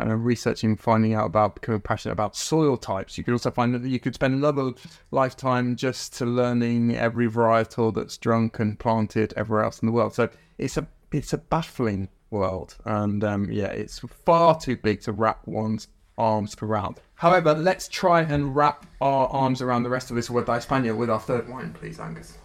[0.00, 3.18] uh, researching, finding out about becoming passionate about soil types.
[3.18, 4.72] You could also find that you could spend another
[5.10, 10.14] lifetime just to learning every varietal that's drunk and planted everywhere else in the world.
[10.14, 15.12] So it's a it's a baffling world, and um, yeah, it's far too big to
[15.12, 17.00] wrap one's arms around.
[17.14, 21.08] However, let's try and wrap our arms around the rest of this a España with
[21.08, 22.36] our third wine, please, Angus.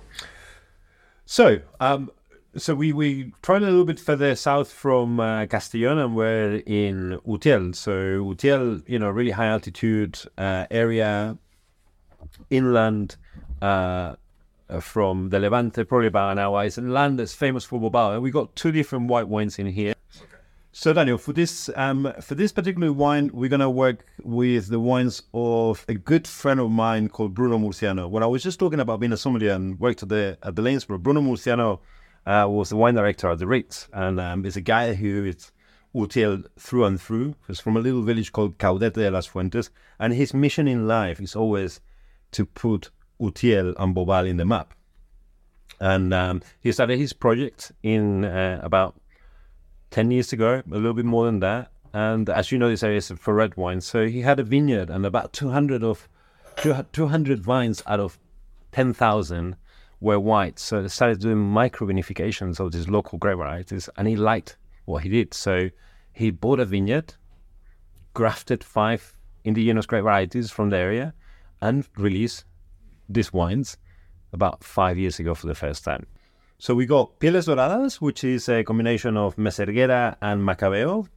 [1.25, 2.12] So, um,
[2.55, 7.19] so we we tried a little bit further south from uh, Castellón, and we're in
[7.27, 7.75] Utiel.
[7.75, 11.38] So Utiel, you know, really high altitude uh, area,
[12.49, 13.17] inland.
[13.62, 14.15] Uh,
[14.79, 16.63] from the Levante, probably about an hour.
[16.63, 18.15] It's land that's famous for Bobal.
[18.15, 19.92] And we got two different white wines in here.
[20.75, 25.21] So Daniel, for this um, for this particular wine, we're gonna work with the wines
[25.31, 28.09] of a good friend of mine called Bruno Murciano.
[28.09, 30.63] When I was just talking about being a sommelier and worked at the at the
[30.63, 31.79] Lanesborough, Bruno Murciano
[32.25, 35.51] uh, was the wine director at the Ritz, and um, is a guy who is
[35.93, 37.36] Utiel through and through.
[37.45, 41.21] He's from a little village called Caudete de las Fuentes, and his mission in life
[41.21, 41.81] is always
[42.31, 42.89] to put
[43.21, 44.73] Utiel and Bobal in the map.
[45.79, 48.95] And um, he started his project in uh, about
[49.93, 51.71] 10 years ago, a little bit more than that.
[51.93, 53.79] And as you know, this area is for red wine.
[53.79, 56.10] So he had a vineyard and about 200 of
[56.58, 58.17] 200 vines out of
[58.71, 59.56] 10,000
[60.01, 60.58] were white.
[60.58, 65.03] So he started doing micro vinifications of these local grape varieties and he liked what
[65.03, 65.32] he did.
[65.36, 65.69] So
[66.12, 67.13] he bought a vineyard,
[68.15, 71.13] grafted five indigenous grape varieties from the area
[71.62, 72.45] and released
[73.08, 73.77] these wines
[74.32, 76.08] about five years ago for the first time.
[76.57, 81.07] So we got Pieles Doradas, which is a combination of Merseguera and Macabeo,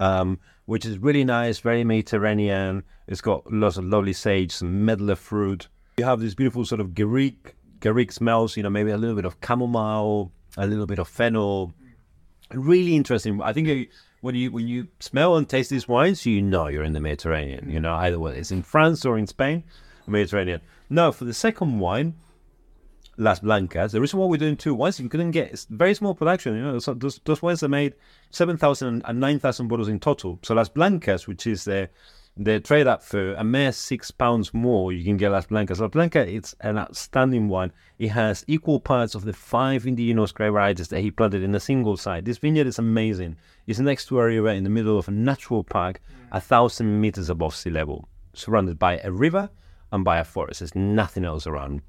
[0.00, 2.82] um, which is really nice, very Mediterranean.
[3.06, 5.68] It's got lots of lovely sage, some medlar fruit.
[5.98, 9.24] You have this beautiful sort of Garrigue, Garrigue smells, you know, maybe a little bit
[9.24, 11.72] of chamomile, a little bit of fennel.
[12.50, 13.40] Really interesting.
[13.40, 16.94] I think when you when you smell and taste these wines, you know you're in
[16.94, 17.70] the Mediterranean.
[17.70, 19.64] You know, either whether it's in France or in Spain,
[20.06, 20.60] Mediterranean.
[20.88, 22.14] Now, for the second wine,
[23.16, 23.92] Las Blancas.
[23.92, 26.54] The reason why we're doing two wines, you couldn't get very small production.
[26.56, 27.94] You know, so those, those wines are made
[28.30, 30.38] 7,000 and 9,000 bottles in total.
[30.42, 31.88] So Las Blancas, which is the
[32.36, 35.78] the trade up for a mere six pounds more, you can get Las Blancas.
[35.78, 37.72] Las Blancas, it's an outstanding wine.
[37.98, 41.60] It has equal parts of the five indigenous grape varieties that he planted in a
[41.60, 42.24] single site.
[42.24, 43.36] This vineyard is amazing.
[43.68, 46.00] It's next to a river in the middle of a natural park,
[46.32, 49.48] a thousand meters above sea level, surrounded by a river
[49.92, 50.58] and by a forest.
[50.58, 51.82] There's nothing else around.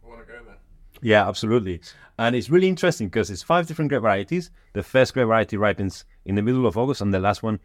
[1.02, 1.82] Yeah, absolutely.
[2.18, 4.50] And it's really interesting because it's five different grape varieties.
[4.74, 7.60] The first grape variety ripens in the middle of August, and the last one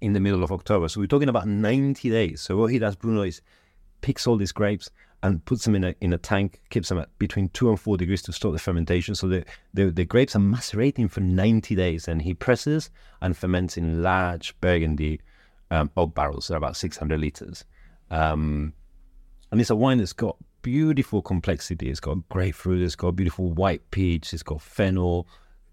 [0.00, 0.88] in the middle of October.
[0.88, 2.40] So we're talking about 90 days.
[2.40, 3.40] So what he does, Bruno, is
[4.02, 4.90] picks all these grapes
[5.22, 7.96] and puts them in a in a tank, keeps them at between two and four
[7.96, 9.14] degrees to stop the fermentation.
[9.14, 12.90] So the, the, the grapes are macerating for 90 days, and he presses
[13.22, 15.20] and ferments in large Burgundy
[15.70, 16.48] um, oak barrels.
[16.48, 17.64] They're about 600 liters.
[18.10, 18.74] Um,
[19.50, 21.88] and it's a wine that's got beautiful complexity.
[21.88, 25.28] It's got grapefruit, it's got beautiful white peach, it's got fennel,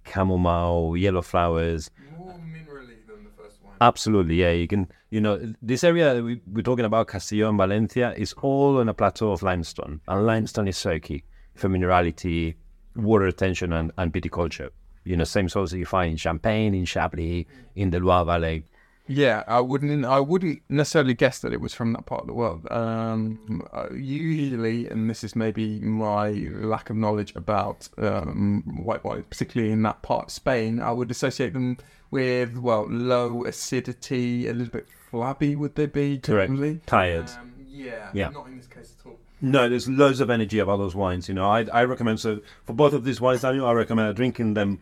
[0.05, 1.89] chamomile, yellow flowers.
[2.15, 3.73] More minerally than the first one.
[3.81, 4.51] Absolutely, yeah.
[4.51, 8.87] You can, you know, this area we, we're talking about, Castellón, Valencia, is all on
[8.87, 11.23] a plateau of limestone, and limestone is so key
[11.55, 12.53] for minerality,
[12.95, 14.69] water retention, and, and viticulture.
[15.05, 18.65] You know, same soils that you find in Champagne, in Chablis, in the Loire Valley.
[19.05, 20.05] Yeah, I wouldn't.
[20.05, 22.65] I wouldn't necessarily guess that it was from that part of the world.
[22.71, 29.23] Um, uh, usually, and this is maybe my lack of knowledge about um, white wine,
[29.29, 31.77] particularly in that part of Spain, I would associate them
[32.11, 35.55] with well, low acidity, a little bit flabby.
[35.57, 36.53] Would they be Correct.
[36.85, 37.29] Tired.
[37.41, 38.29] Um, yeah, Yeah.
[38.29, 39.17] not in this case at all.
[39.41, 41.27] No, there's loads of energy about those wines.
[41.27, 44.53] You know, I I recommend so for both of these wines, Daniel, I recommend drinking
[44.53, 44.79] them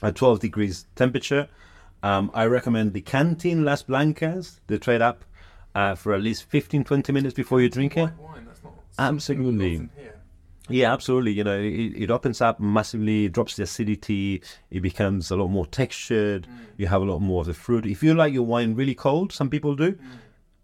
[0.00, 1.48] at 12 degrees temperature.
[2.02, 5.24] Um, I recommend the Canteen Las Blancas, the trade up,
[5.74, 8.06] uh, for at least 15, 20 minutes before you drink it.
[8.06, 9.76] White wine, that's not Absolutely.
[9.76, 10.14] something that's in here.
[10.70, 11.32] Yeah, absolutely.
[11.32, 14.42] You know, it, it opens up massively, drops the acidity.
[14.70, 16.46] It becomes a lot more textured.
[16.76, 17.86] You have a lot more of the fruit.
[17.86, 19.98] If you like your wine really cold, some people do.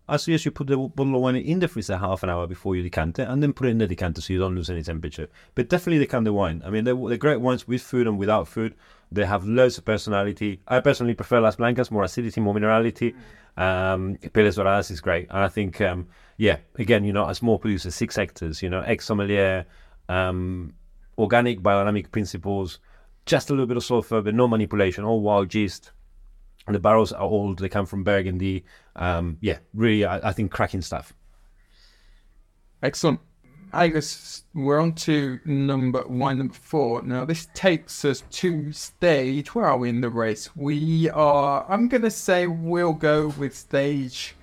[0.07, 2.77] I suggest you put the bottle of wine in the freezer half an hour before
[2.77, 4.83] you decant it, and then put it in the decanter so you don't lose any
[4.83, 5.29] temperature.
[5.55, 6.63] But definitely decant the wine.
[6.63, 8.75] I mean, they're, they're great wines with food and without food.
[9.15, 10.61] They have loads of personality.
[10.67, 13.15] I personally prefer Las Blancas, more acidity, more minerality.
[13.57, 15.29] Um, Pieles Doradas is great.
[15.31, 18.81] And I think, um, yeah, again, you know, a small producer, six hectares, you know,
[18.81, 19.67] ex sommelier,
[20.09, 20.75] um,
[21.17, 22.81] organic biodynamic principles,
[23.25, 25.93] just a little bit of sulfur, but no manipulation, all wild yeast.
[26.67, 28.65] And the barrels are old, they come from Burgundy.
[28.97, 31.15] Um, yeah, really, I, I think cracking stuff.
[32.83, 33.21] Excellent.
[33.75, 37.03] I guess we're on to number one, number four.
[37.03, 39.53] Now, this takes us to stage.
[39.53, 40.49] Where are we in the race?
[40.55, 44.37] We are, I'm going to say we'll go with stage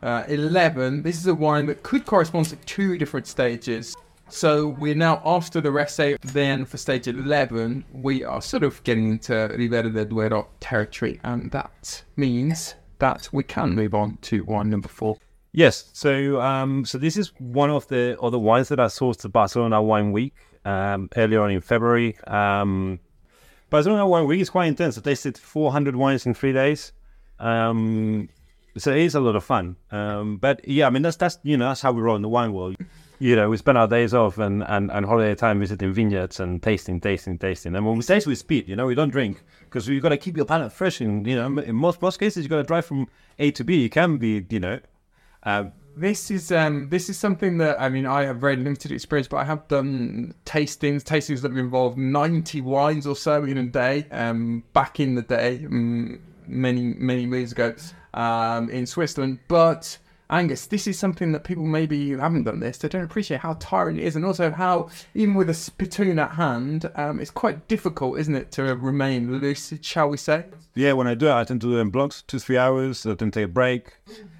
[0.00, 1.02] uh, 11.
[1.02, 3.96] This is a wine that could correspond to two different stages.
[4.28, 9.10] So we're now after the Rese, then for stage 11, we are sort of getting
[9.10, 14.70] into Ribera del Duero territory, and that means that we can move on to wine
[14.70, 15.16] number four.
[15.52, 15.90] Yes.
[15.92, 19.82] So, um, so this is one of the other wines that I sourced at Barcelona
[19.82, 20.34] Wine Week
[20.64, 22.16] um, earlier on in February.
[22.26, 23.00] Um,
[23.68, 24.96] Barcelona Wine Week is quite intense.
[24.96, 26.92] I tasted 400 wines in three days.
[27.38, 28.28] Um,
[28.78, 29.76] so it is a lot of fun.
[29.90, 32.28] Um, but yeah, I mean that's that's you know that's how we roll in the
[32.28, 32.76] wine world.
[33.18, 36.60] You know, we spend our days off and, and, and holiday time visiting vineyards and
[36.60, 37.76] tasting, tasting, tasting.
[37.76, 38.68] And when we taste, we speed.
[38.68, 41.00] You know, we don't drink because you've got to keep your palate fresh.
[41.00, 43.80] And you know, in most most cases, you've got to drive from A to B.
[43.80, 44.80] You can be, you know,
[45.44, 49.28] um, this is um, this is something that I mean I have very limited experience,
[49.28, 53.64] but I have done tastings, tastings that have involved ninety wines or so in a
[53.64, 54.06] day.
[54.10, 57.74] Um, back in the day, um, many many years ago,
[58.14, 59.40] um, in Switzerland.
[59.48, 59.98] But
[60.30, 62.78] Angus, this is something that people maybe haven't done this.
[62.78, 66.30] They don't appreciate how tiring it is, and also how even with a spittoon at
[66.30, 70.46] hand, um, it's quite difficult, isn't it, to remain lucid, shall we say?
[70.74, 73.04] Yeah, when I do it, I tend to do it in blocks, two three hours.
[73.04, 73.92] I then take a break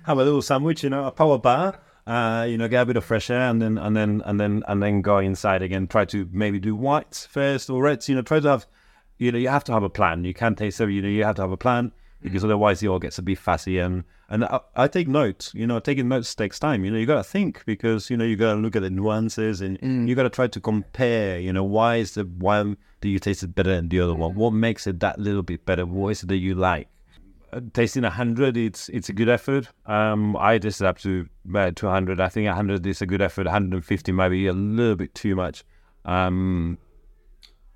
[0.04, 2.96] have a little sandwich, you know, a power bar, uh, you know, get a bit
[2.96, 5.86] of fresh air, and then and then and then and then go inside again.
[5.86, 8.08] Try to maybe do whites first or reds.
[8.08, 8.66] You know, try to have,
[9.18, 10.24] you know, you have to have a plan.
[10.24, 12.88] You can't taste every, you know, you have to have a plan because otherwise it
[12.88, 13.78] all gets a bit fussy.
[13.78, 15.52] And and I, I, take notes.
[15.54, 16.84] You know, taking notes takes time.
[16.84, 18.90] You know, you got to think because you know you got to look at the
[18.90, 20.08] nuances and mm.
[20.08, 21.38] you got to try to compare.
[21.38, 24.34] You know, why is the one do you taste it better than the other one?
[24.34, 25.84] What makes it that little bit better?
[25.84, 26.88] What is it that you like?
[27.72, 29.68] Tasting 100 it's it's a good effort.
[29.86, 33.46] Um i tasted up to uh, 200 i think 100 is a good effort.
[33.46, 35.64] 150 maybe a little bit too much.
[36.04, 36.78] Um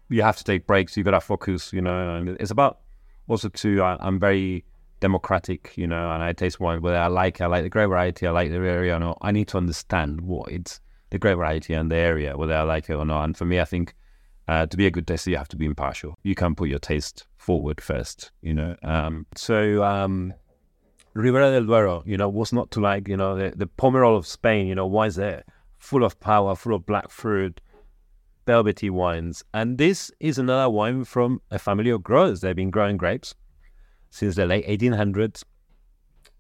[0.09, 0.97] you have to take breaks.
[0.97, 2.81] You've gotta focus you know and it's about
[3.29, 4.65] also too I, i'm very
[5.01, 8.27] democratic you know and i taste wine whether i like i like the great variety.
[8.27, 9.19] I like the area or not.
[9.21, 12.89] I need to understand what it's the great variety and the area whether i like
[12.89, 13.25] it or not.
[13.25, 13.95] And for me i think
[14.49, 16.19] uh, to be a good tester, you have to be impartial.
[16.23, 18.77] You can't put your taste forward first, you know.
[18.83, 20.35] Um, so um,
[21.15, 24.67] del Duero, you know, was not to like, you know, the, the Pomerol of Spain,
[24.67, 25.45] you know, why is there?
[25.79, 27.61] Full of power, full of black fruit,
[28.47, 29.45] velvety wines.
[29.53, 32.41] And this is another wine from a family of growers.
[32.41, 33.35] They've been growing grapes
[34.11, 35.43] since the late 1800s.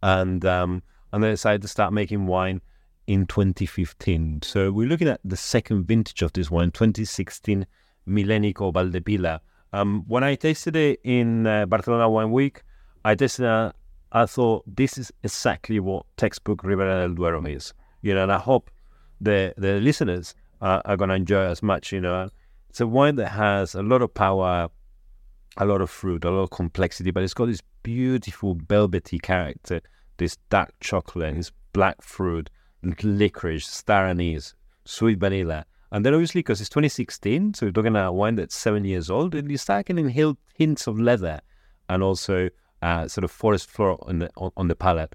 [0.02, 2.60] And, um, and they decided to start making wine
[3.06, 4.42] in 2015.
[4.42, 7.66] So we're looking at the second vintage of this wine, 2016
[8.08, 9.40] Milénico Valdepila.
[9.72, 12.62] Um, when I tasted it in uh, Barcelona Wine Week,
[13.04, 13.74] I tasted it,
[14.12, 17.74] I thought this is exactly what textbook Ribera del Duero is.
[18.02, 18.70] You know, and I hope
[19.20, 21.92] the the listeners uh, are going to enjoy as much.
[21.92, 22.28] You know,
[22.70, 24.68] it's a wine that has a lot of power,
[25.56, 29.80] a lot of fruit, a lot of complexity, but it's got this beautiful velvety character,
[30.18, 32.50] this dark chocolate, this black fruit,
[33.02, 35.66] licorice, star anise, sweet vanilla.
[35.92, 39.34] And then obviously, because it's 2016, so we're talking about wine that's seven years old,
[39.34, 40.08] and you start getting
[40.54, 41.40] hints of leather
[41.88, 42.50] and also
[42.82, 45.14] uh, sort of forest floor on the on, the palate.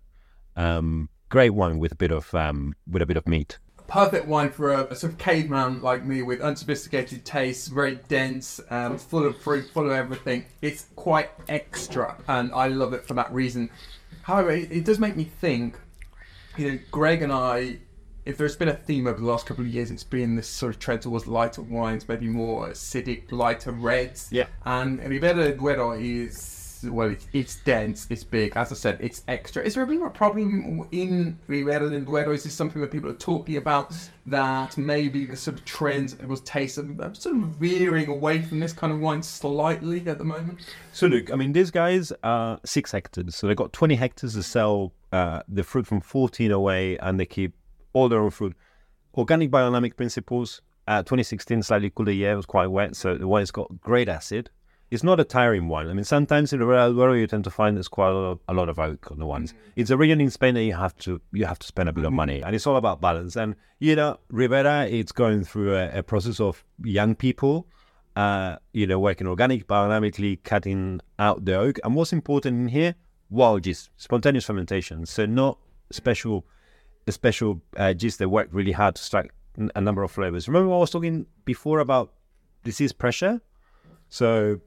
[0.56, 3.60] Um, great wine with a bit of um, with a bit of meat.
[3.88, 8.62] Perfect wine for a, a, sort of caveman like me with unsophisticated tastes, very dense,
[8.70, 10.46] um, full of fruit, full of everything.
[10.62, 13.70] It's quite extra, and I love it for that reason.
[14.22, 15.78] However, it, it does make me think.
[16.58, 17.80] You know, Greg and I
[18.26, 20.76] if there's been a theme over the last couple of years, it's been this sort
[20.76, 24.28] of trend towards lighter wines, maybe more acidic, lighter reds.
[24.32, 24.48] Yeah.
[24.66, 28.54] And Ribera del Duero is well, it's, it's, dense, it's big.
[28.56, 29.64] As I said, it's extra.
[29.64, 32.32] Is there a bit of a problem in Ribera del Duero?
[32.32, 33.94] Is this something that people are talking about
[34.26, 38.74] that maybe the sort of trends was taste of sort of veering away from this
[38.74, 40.60] kind of wine slightly at the moment?
[40.94, 44.44] So look, I mean, these guys are six hectares, so they've got 20 hectares to
[44.44, 47.54] sell uh, the fruit from 14 away, and they keep
[47.94, 48.56] all their own fruit.
[49.16, 50.62] Organic biodynamic principles.
[50.88, 54.50] Uh, 2016, slightly cooler year, it was quite wet, so the wine's got great acid.
[54.90, 55.88] It's not a tiring wine.
[55.88, 58.32] I mean, sometimes in the Real Duero you tend to find there's quite a lot,
[58.32, 59.54] of, a lot of oak on the ones.
[59.54, 59.70] Mm-hmm.
[59.78, 62.04] It's a region in Spain that you have to you have to spend a bit
[62.04, 63.38] of money, and it's all about balance.
[63.38, 67.68] And you know, Ribera, it's going through a, a process of young people
[68.16, 71.80] uh, you know, working organic, biodynamically, cutting out the oak.
[71.84, 72.96] And what's important in here,
[73.30, 75.06] wild yeast, spontaneous fermentation.
[75.06, 75.58] So not
[75.92, 76.46] special,
[77.06, 79.32] the special uh, yeast that work really hard to strike
[79.76, 80.48] a number of flavors.
[80.48, 82.14] Remember I was talking before about
[82.64, 83.42] disease pressure?
[84.10, 84.60] So,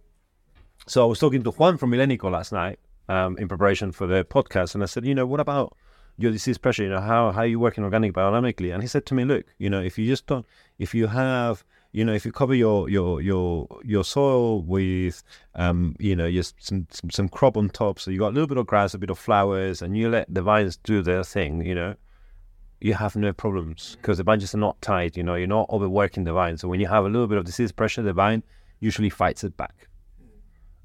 [0.86, 2.78] so I was talking to Juan from Milénico last night
[3.08, 5.76] um, in preparation for the podcast, and I said, you know, what about
[6.16, 6.84] your disease pressure?
[6.84, 8.72] You know, how how are you working organic biodynamically?
[8.72, 10.46] And he said to me, look, you know, if you just don't,
[10.78, 11.64] if you have
[11.94, 15.22] you know, if you cover your your your your soil with,
[15.54, 18.48] um, you know, just some, some, some crop on top, so you got a little
[18.48, 21.64] bit of grass, a bit of flowers, and you let the vines do their thing,
[21.64, 21.94] you know,
[22.84, 25.16] you have no problems because the branches are not tight.
[25.16, 26.58] You know, you're not overworking the vine.
[26.58, 28.42] So when you have a little bit of disease pressure, the vine
[28.78, 29.88] usually fights it back,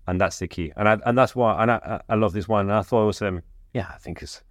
[0.07, 0.71] and that's the key.
[0.77, 2.69] And I, and that's why and I, I love this one.
[2.69, 3.41] And I thought it was um
[3.73, 4.41] yeah, I think it's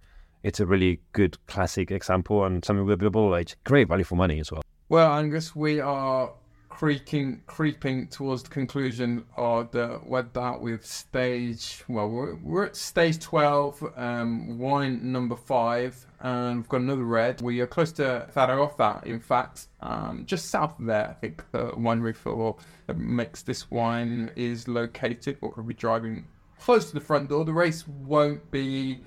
[0.43, 3.57] it's a really good classic example and something with a bit age.
[3.63, 4.61] Great value for money as well.
[4.87, 6.31] Well, Angus, we are
[6.79, 11.83] creaking, creeping towards the conclusion of the web that with stage.
[11.89, 17.41] Well, we're, we're at stage twelve, um, wine number five, and we've got another red.
[17.41, 21.09] We are close to Zaragoza, in fact, um, just south of there.
[21.09, 22.55] I think the winery for
[22.87, 25.35] that makes this wine is located.
[25.41, 26.27] We're going to be driving
[26.61, 27.43] close to the front door.
[27.43, 29.01] The race won't be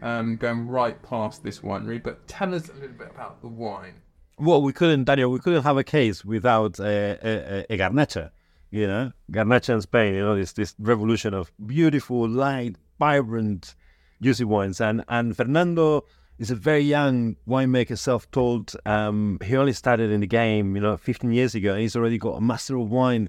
[0.00, 4.00] um, going right past this winery, but tell us a little bit about the wine.
[4.38, 5.30] Well, we couldn't, Daniel.
[5.30, 8.30] We couldn't have a case without a, a, a garnacha.
[8.70, 10.14] You know, garnacha in Spain.
[10.14, 13.74] You know, this this revolution of beautiful, light, vibrant,
[14.20, 14.80] juicy wines.
[14.80, 16.04] And and Fernando
[16.38, 18.74] is a very young winemaker, self-taught.
[18.86, 22.36] Um, he only started in the game, you know, 15 years ago, he's already got
[22.36, 23.28] a Master of Wine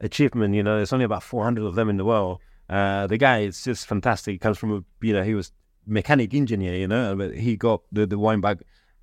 [0.00, 0.54] achievement.
[0.54, 2.40] You know, there's only about 400 of them in the world.
[2.68, 4.32] Uh, the guy is just fantastic.
[4.32, 5.52] He comes from a, you know, he was
[5.86, 8.58] mechanic engineer, you know, but he got the, the wine back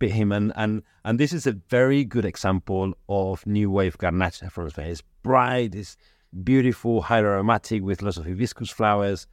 [0.08, 4.70] him and and and this is a very good example of new wave garnacha from
[4.70, 4.92] Spain.
[4.92, 5.98] It's bright, it's
[6.44, 9.28] beautiful, highly aromatic with lots of hibiscus flowers,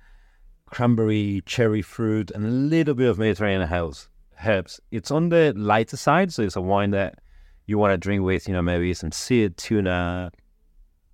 [0.66, 4.08] cranberry, cherry fruit, and a little bit of Mediterranean herbs.
[4.44, 4.80] Herbs.
[4.90, 7.20] It's on the lighter side, so it's a wine that
[7.66, 10.30] you want to drink with, you know, maybe some seared tuna,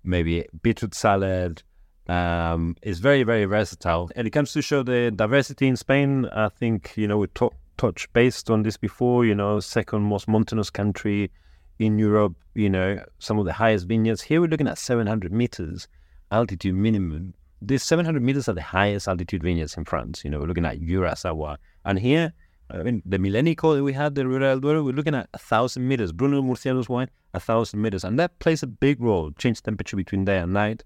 [0.03, 1.63] maybe beetroot salad.
[2.07, 6.25] Um, it's very, very versatile, and it comes to show the diversity in Spain.
[6.25, 9.25] I think you know we talk touch based on this before.
[9.25, 11.31] You know, second most mountainous country
[11.79, 12.35] in Europe.
[12.55, 14.21] You know, some of the highest vineyards.
[14.21, 15.87] Here we're looking at 700 meters
[16.31, 17.33] altitude minimum.
[17.61, 20.23] These 700 meters are the highest altitude vineyards in France.
[20.23, 22.33] You know, we're looking at Jura, Savoie, and here.
[22.69, 25.87] I mean, the Milénico that we had, the del Duero, we're looking at a thousand
[25.87, 26.11] meters.
[26.11, 29.31] Bruno Murciano's wine, a thousand meters, and that plays a big role.
[29.37, 30.83] Change temperature between day and night.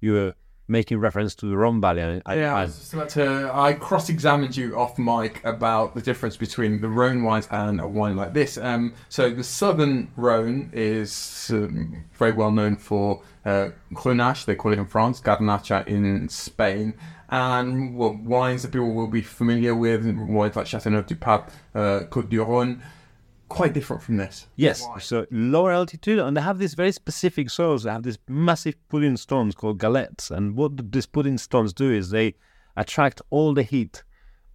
[0.00, 0.34] You're
[0.68, 2.20] making reference to the Rhone Valley.
[2.26, 3.50] I, yeah, I, was just about to.
[3.52, 8.16] I cross-examined you off mic about the difference between the Rhone wines and a wine
[8.16, 8.58] like this.
[8.58, 14.72] Um, so the southern Rhone is um, very well known for uh, Grenache, they call
[14.72, 16.94] it in France, Garnacha in Spain.
[17.28, 22.00] And well, wines that people will be familiar with, wines like Châteauneuf du Pape, uh,
[22.08, 22.80] Côte du Rhône,
[23.48, 24.46] quite different from this.
[24.56, 24.82] Yes.
[24.82, 24.98] Why?
[24.98, 27.84] So lower altitude, and they have these very specific soils.
[27.84, 32.10] They have these massive pudding stones called galets, and what these pudding stones do is
[32.10, 32.34] they
[32.76, 34.02] attract all the heat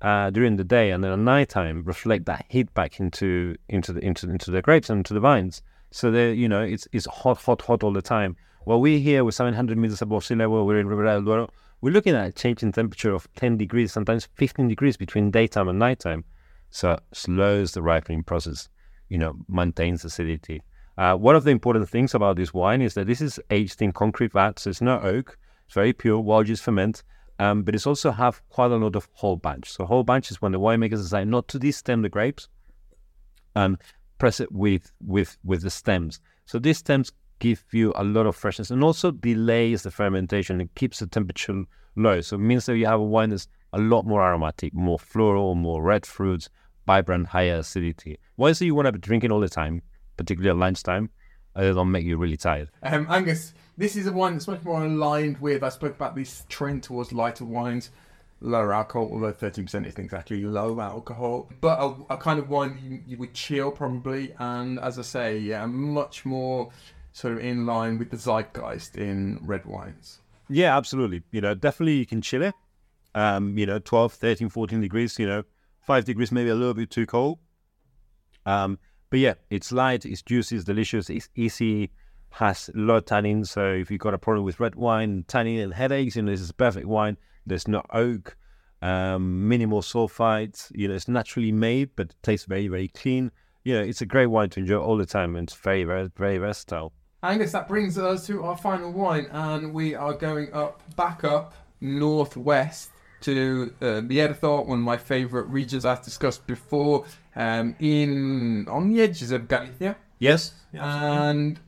[0.01, 4.03] uh, during the day, and then at nighttime reflect that heat back into into the
[4.03, 5.61] into into the grapes and into the vines.
[5.91, 8.35] So they, you know, it's it's hot, hot, hot all the time.
[8.63, 11.49] While we're here with 700 meters above sea level, we're in Ribera del Duero.
[11.81, 15.67] We're looking at a change in temperature of 10 degrees, sometimes 15 degrees between daytime
[15.67, 16.23] and nighttime.
[16.69, 18.69] So slows the ripening process
[19.11, 20.61] you know, maintains acidity.
[20.97, 23.91] Uh, one of the important things about this wine is that this is aged in
[23.91, 24.65] concrete vats.
[24.65, 25.37] It's not oak.
[25.65, 27.03] It's very pure, wild yeast ferment.
[27.37, 29.69] Um, but it's also have quite a lot of whole bunch.
[29.69, 32.47] So whole bunch is when the winemakers decide not to destem the grapes
[33.53, 33.77] and
[34.17, 36.21] press it with with with the stems.
[36.45, 40.73] So these stems give you a lot of freshness and also delays the fermentation and
[40.75, 41.63] keeps the temperature
[41.97, 42.21] low.
[42.21, 45.55] So it means that you have a wine that's a lot more aromatic, more floral,
[45.55, 46.49] more red fruits,
[46.85, 48.17] vibrant, higher acidity.
[48.35, 49.81] Why is it you want to be drinking all the time,
[50.17, 51.09] particularly at lunchtime?
[51.55, 52.69] It don't make you really tired.
[52.81, 55.63] Um, Angus, this is a wine that's much more aligned with.
[55.63, 57.89] I spoke about this trend towards lighter wines,
[58.39, 63.01] lower alcohol, although 13% isn't exactly low alcohol, but a, a kind of wine you,
[63.05, 64.33] you, would chill probably.
[64.39, 66.71] And as I say, yeah, much more
[67.11, 70.19] sort of in line with the zeitgeist in red wines.
[70.49, 71.23] Yeah, absolutely.
[71.31, 72.55] You know, definitely you can chill it.
[73.13, 75.43] Um, you know, 12, 13, 14 degrees, you know,
[75.91, 77.37] five degrees, maybe a little bit too cold.
[78.45, 78.79] Um,
[79.09, 81.91] but yeah, it's light, it's juicy, it's delicious, it's easy,
[82.29, 83.43] has a lot of tannin.
[83.43, 86.39] So if you've got a problem with red wine, tannin and headaches, you know, this
[86.39, 87.17] is perfect wine.
[87.45, 88.37] There's no oak,
[88.81, 90.71] um, minimal sulfites.
[90.73, 93.29] You know, it's naturally made, but it tastes very, very clean.
[93.65, 96.09] You know, it's a great wine to enjoy all the time, and it's very, very,
[96.15, 96.93] very versatile.
[97.21, 101.53] Angus, that brings us to our final wine, and we are going up, back up,
[101.81, 107.05] northwest to uh, Bierzo, one of my favourite regions, I've discussed before,
[107.35, 109.95] um, in on the edges of Galicia.
[110.19, 110.53] Yes.
[110.73, 111.59] And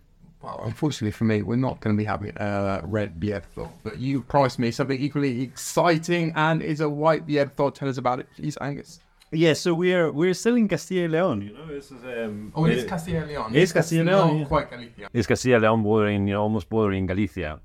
[0.42, 4.22] well, unfortunately for me, we're not going to be having uh, red Bierzo, but you
[4.22, 7.74] promised me something equally exciting, and is a white Bierzo.
[7.74, 9.00] Tell us about it, please, Angus.
[9.32, 11.44] Yeah, so we're we're still in Castilla y León.
[11.44, 13.56] You know, this is um, Oh, it is Castilla y León.
[13.56, 14.46] It's Castilla y León, Not yeah.
[14.46, 15.10] quite Galicia.
[15.12, 17.60] It's Castilla y León bordering, you know, almost bordering Galicia.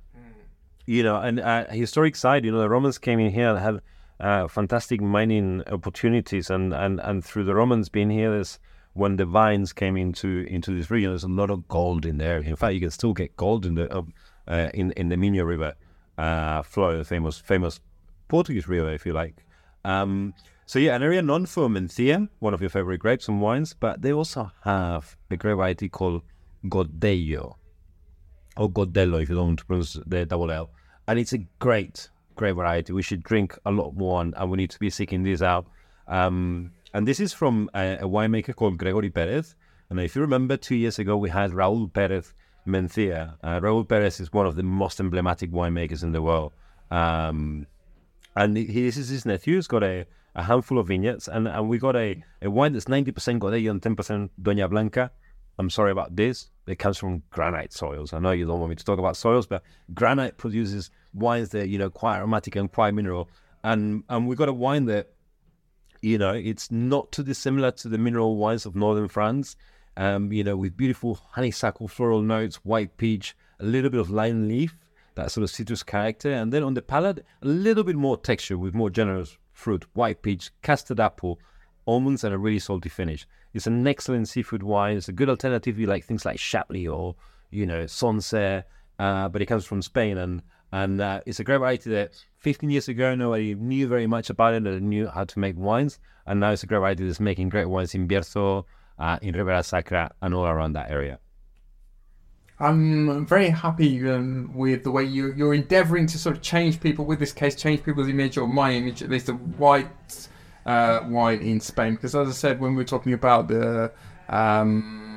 [0.88, 3.80] You know, and uh, historic side, you know, the Romans came in here and had
[4.20, 8.58] uh, fantastic mining opportunities, and, and, and through the Romans being here, there's
[8.94, 12.38] when the vines came into into this region, there's a lot of gold in there.
[12.38, 14.02] In fact, you can still get gold in the uh,
[14.46, 15.74] uh, in in the Minho River
[16.16, 17.80] uh, flow, the famous famous
[18.28, 19.44] Portuguese river, if you like.
[19.84, 20.32] Um,
[20.64, 24.00] so yeah, an area known for Mencia, one of your favorite grapes and wines, but
[24.00, 26.22] they also have a grape variety called
[26.64, 27.56] Godello
[28.58, 30.70] or Godello if you don't pronounce the double L.
[31.08, 32.92] And it's a great, great variety.
[32.92, 35.66] We should drink a lot more and, and we need to be seeking this out.
[36.06, 39.56] Um, and this is from a, a winemaker called Gregory Perez.
[39.88, 42.34] And if you remember, two years ago we had Raúl Perez
[42.66, 43.34] Mencia.
[43.42, 46.52] Uh, Raúl Perez is one of the most emblematic winemakers in the world.
[46.90, 47.66] Um,
[48.36, 49.56] and he, this is his nephew.
[49.56, 52.84] He's got a, a handful of vineyards, and, and we got a, a wine that's
[52.84, 55.10] 90% Godello and 10% Doña Blanca.
[55.58, 56.50] I'm sorry about this.
[56.66, 58.12] It comes from granite soils.
[58.12, 61.68] I know you don't want me to talk about soils, but granite produces wines that
[61.68, 63.28] you know quite aromatic and quite mineral.
[63.64, 65.10] And and we got a wine that
[66.00, 69.56] you know it's not too dissimilar to the mineral wines of northern France.
[69.96, 74.46] Um, you know, with beautiful honeysuckle floral notes, white peach, a little bit of lime
[74.46, 74.76] leaf,
[75.16, 78.56] that sort of citrus character, and then on the palate, a little bit more texture
[78.56, 81.40] with more generous fruit, white peach, custard apple,
[81.84, 83.26] almonds, and a really salty finish.
[83.52, 84.96] It's an excellent seafood wine.
[84.96, 87.16] It's a good alternative you like things like Chablis or
[87.50, 88.64] you know Sancerre,
[88.98, 90.42] uh, but it comes from Spain, and
[90.72, 94.54] and uh, it's a great variety that 15 years ago nobody knew very much about
[94.54, 97.48] it and knew how to make wines, and now it's a great variety that's making
[97.48, 98.64] great wines in Bierzo,
[98.98, 101.18] uh, in Ribera Sacra, and all around that area.
[102.60, 107.04] I'm very happy um, with the way you, you're endeavouring to sort of change people,
[107.04, 110.28] with this case, change people's image or my image, at least the white
[110.66, 111.94] uh, wine in Spain.
[111.94, 113.92] Because as I said, when we were talking about the
[114.28, 115.07] um,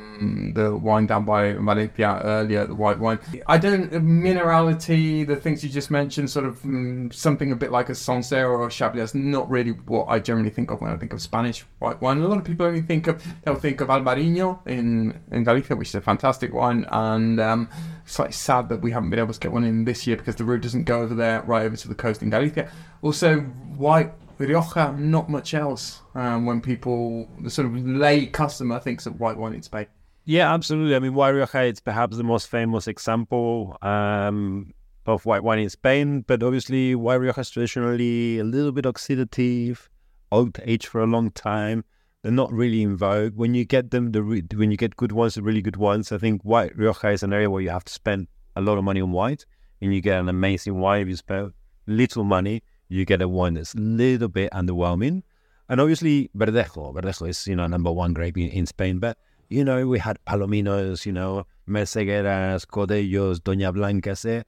[0.54, 5.70] the wine down by Valencia earlier, the white wine, I don't, minerality, the things you
[5.70, 9.16] just mentioned, sort of um, something a bit like a Sancerre or a Chablis, that's
[9.16, 12.20] not really what I generally think of when I think of Spanish white wine.
[12.22, 15.90] A lot of people only think of, they'll think of Albariño in, in Galicia, which
[15.90, 17.70] is a fantastic wine, and um,
[18.06, 20.44] slightly sad that we haven't been able to get one in this year because the
[20.44, 22.72] route doesn't go over there, right over to the coast in Galicia.
[23.02, 29.06] Also, white Rioja, not much else um, when people, the sort of lay customer thinks
[29.06, 29.88] of white wine in Spain.
[30.26, 30.96] Yeah, absolutely.
[30.96, 34.72] I mean, White Rioja is perhaps the most famous example um,
[35.06, 39.88] of white wine in Spain, but obviously Rioja is traditionally a little bit oxidative,
[40.32, 41.84] oak aged for a long time.
[42.22, 43.36] They're not really in vogue.
[43.36, 46.12] When you get them, the re- when you get good ones, the really good ones,
[46.12, 48.84] I think White Rioja is an area where you have to spend a lot of
[48.84, 49.46] money on white,
[49.82, 51.02] and you get an amazing wine.
[51.02, 51.54] If you spend
[51.88, 55.24] little money, you get a wine that's a little bit underwhelming.
[55.68, 56.94] And obviously, Verdejo.
[56.94, 59.18] Verdejo is, you know, number one grape in, in Spain, but
[59.52, 64.26] you know, we had Palominos, you know, Mersegueras, Godellos, Doña Blancas.
[64.26, 64.44] eh.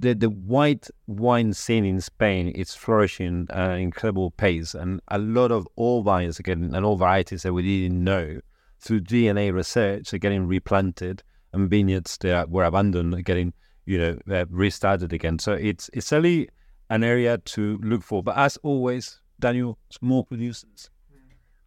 [0.00, 4.74] The, the white wine scene in Spain is flourishing at an incredible pace.
[4.74, 8.40] And a lot of all vines, again, and all varieties that we didn't know
[8.80, 11.22] through DNA research are getting replanted
[11.52, 13.52] and vineyards that were abandoned are getting,
[13.84, 15.38] you know, uh, restarted again.
[15.38, 16.48] So it's, it's really
[16.88, 18.22] an area to look for.
[18.22, 20.90] But as always, Daniel, small producers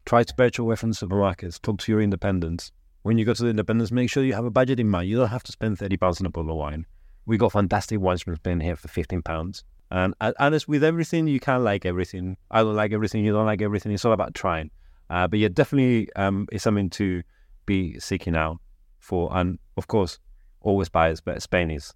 [0.06, 1.62] try away from the supermarkets.
[1.62, 2.72] Talk to your independents.
[3.04, 5.10] When you go to the independents, make sure you have a budget in mind.
[5.10, 6.86] You don't have to spend thirty pounds on a bottle of wine.
[7.26, 9.64] We got fantastic wines from Spain here for fifteen pounds.
[9.92, 12.38] And and as with everything, you can't like everything.
[12.50, 13.24] I don't like everything.
[13.24, 13.92] You don't like everything.
[13.92, 14.72] It's all about trying.
[15.10, 17.22] Uh, but yeah, definitely um, it's something to
[17.66, 18.60] be seeking out
[19.00, 19.30] for.
[19.36, 20.20] And of course,
[20.62, 21.94] always biased, but Spain is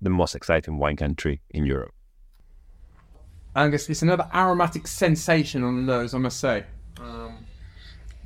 [0.00, 1.92] the most exciting wine country in Europe.
[3.54, 6.64] Angus, it's another aromatic sensation on the nose, I must say.
[7.00, 7.46] Um,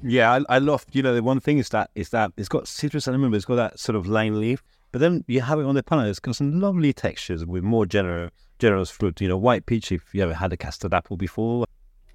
[0.02, 0.86] yeah, I, I love.
[0.92, 3.44] You know, the one thing is that is that it's got citrus element, but it's
[3.44, 4.62] got that sort of lime leaf.
[4.92, 6.08] But then you have it on the palate.
[6.08, 9.20] It's got some lovely textures with more generous generous fruit.
[9.20, 11.66] You know, white peach if you ever had a custard apple before,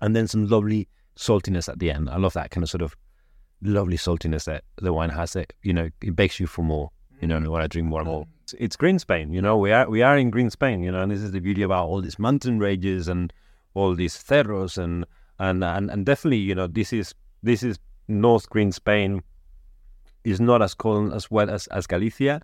[0.01, 2.09] and then some lovely saltiness at the end.
[2.09, 2.95] I love that kind of sort of
[3.61, 5.33] lovely saltiness that the wine has.
[5.33, 6.91] That you know, it begs you for more.
[7.21, 8.25] You know, and when I drink more and more.
[8.43, 9.31] It's, it's green Spain.
[9.31, 10.81] You know, we are we are in green Spain.
[10.81, 13.31] You know, and this is the beauty about all these mountain ranges and
[13.73, 15.05] all these cerros and
[15.39, 17.13] and and, and definitely, you know, this is
[17.43, 19.21] this is North Green Spain
[20.23, 22.41] is not as cold as well as, as Galicia.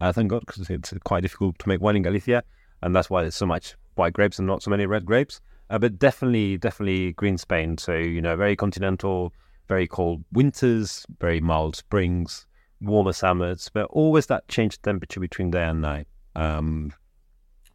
[0.00, 2.42] Uh, thank God, because it's quite difficult to make wine in Galicia,
[2.82, 5.40] and that's why there's so much white grapes and not so many red grapes.
[5.70, 7.78] Uh, but definitely, definitely green Spain.
[7.78, 9.32] So you know, very continental,
[9.68, 12.46] very cold winters, very mild springs,
[12.80, 16.06] warmer summers, but always that change of temperature between day and night.
[16.36, 16.92] Um,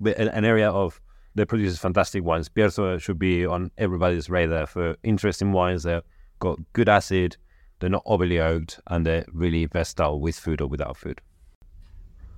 [0.03, 1.01] an area of
[1.38, 2.49] that produces fantastic wines.
[2.49, 6.01] Bierzo should be on everybody's radar for interesting wines They've
[6.39, 7.38] got good acid,
[7.79, 11.21] they're not overly oaked, and they're really versatile with food or without food.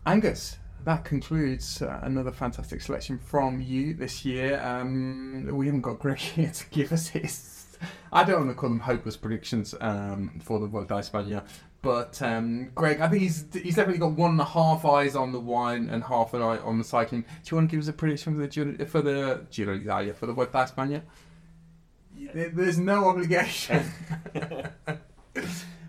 [0.05, 4.61] Angus, that concludes uh, another fantastic selection from you this year.
[4.61, 7.58] Um, we haven't got Greg here to give us his.
[8.11, 11.43] I don't want to call them hopeless predictions um, for the Vuelta a España,
[11.81, 15.31] but um, Greg, I think he's he's definitely got one and a half eyes on
[15.31, 17.21] the wine and half an eye on the cycling.
[17.21, 20.13] Do you want to give us a prediction for the Giro, for the Giro d'Italia
[20.13, 21.01] for the Vuelta a España?
[22.33, 23.91] There's no obligation.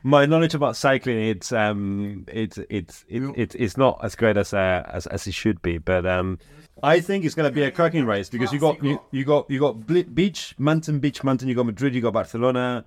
[0.03, 4.55] My knowledge about cycling, it's um, it's it's it, it's it's not as great as
[4.55, 6.39] uh, as as it should be, but um,
[6.83, 9.51] I think it's going to be a cracking race because you got you, you got
[9.51, 11.49] you got beach, mountain, beach, mountain.
[11.49, 12.85] You got Madrid, you got Barcelona.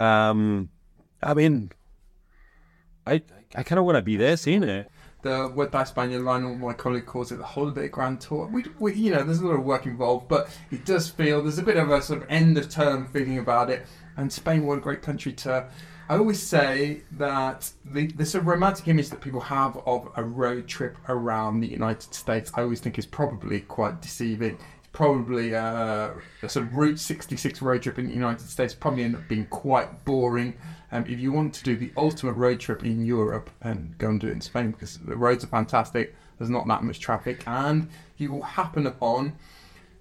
[0.00, 0.70] Um,
[1.22, 1.70] I mean,
[3.06, 3.22] I
[3.54, 4.90] I kind of want to be there, seeing it.
[5.22, 8.46] the a España, Lionel, my colleague, calls it the Holiday Grand Tour.
[8.46, 11.58] We, we, you know, there's a lot of work involved, but it does feel there's
[11.58, 13.86] a bit of a sort of end of term feeling about it.
[14.16, 15.68] And Spain, what a great country to.
[16.08, 20.66] I always say that the, sort of romantic image that people have of a road
[20.66, 24.58] trip around the United States, I always think is probably quite deceiving.
[24.78, 26.10] It's probably uh,
[26.42, 29.46] a sort of Route 66 road trip in the United States probably end up being
[29.46, 30.54] quite boring.
[30.92, 34.20] Um, if you want to do the ultimate road trip in Europe, and go and
[34.20, 36.14] do it in Spain because the roads are fantastic.
[36.38, 37.88] There's not that much traffic, and
[38.18, 39.32] you will happen upon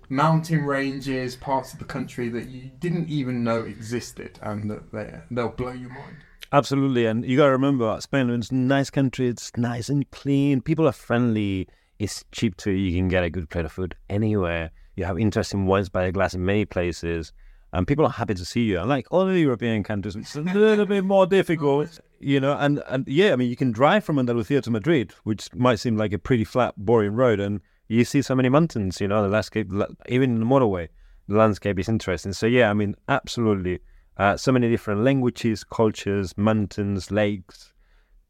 [0.09, 5.19] mountain ranges, parts of the country that you didn't even know existed, and that they,
[5.31, 6.17] they'll blow your mind.
[6.51, 9.27] Absolutely, and you got to remember, Spain is a nice country.
[9.27, 10.61] It's nice and clean.
[10.61, 11.67] People are friendly.
[11.97, 12.71] It's cheap too.
[12.71, 14.71] You can get a good plate of food anywhere.
[14.95, 17.33] You have interesting wines by the glass in many places,
[17.71, 18.79] and people are happy to see you.
[18.79, 22.55] Unlike other European countries, it's a little bit more difficult, you know.
[22.59, 25.97] And and yeah, I mean, you can drive from Andalusia to Madrid, which might seem
[25.97, 28.99] like a pretty flat, boring road, and you see so many mountains.
[29.01, 29.69] You know, the landscape,
[30.07, 30.89] even in the motorway,
[31.27, 32.33] the landscape is interesting.
[32.33, 33.79] So yeah, I mean, absolutely.
[34.17, 37.73] Uh, so many different languages, cultures, mountains, lakes,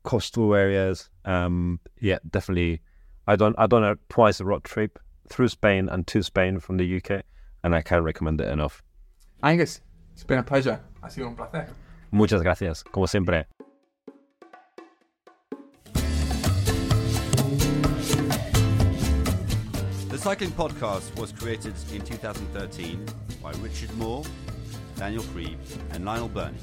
[0.04, 1.10] coastal areas.
[1.26, 2.82] Um, yeah, definitely.
[3.28, 5.00] I don't, I done a twice a road trip
[5.30, 7.24] through Spain and to Spain from the UK,
[7.64, 8.84] and I can't recommend it enough.
[9.42, 9.82] Angus,
[10.14, 10.80] it's been a pleasure.
[11.02, 11.68] Ha sido un placer.
[12.12, 13.48] Muchas gracias, como siempre.
[20.24, 23.06] Cycling Podcast was created in 2013
[23.42, 24.24] by Richard Moore,
[24.96, 25.58] Daniel Friebe,
[25.92, 26.58] and Lionel Birnie.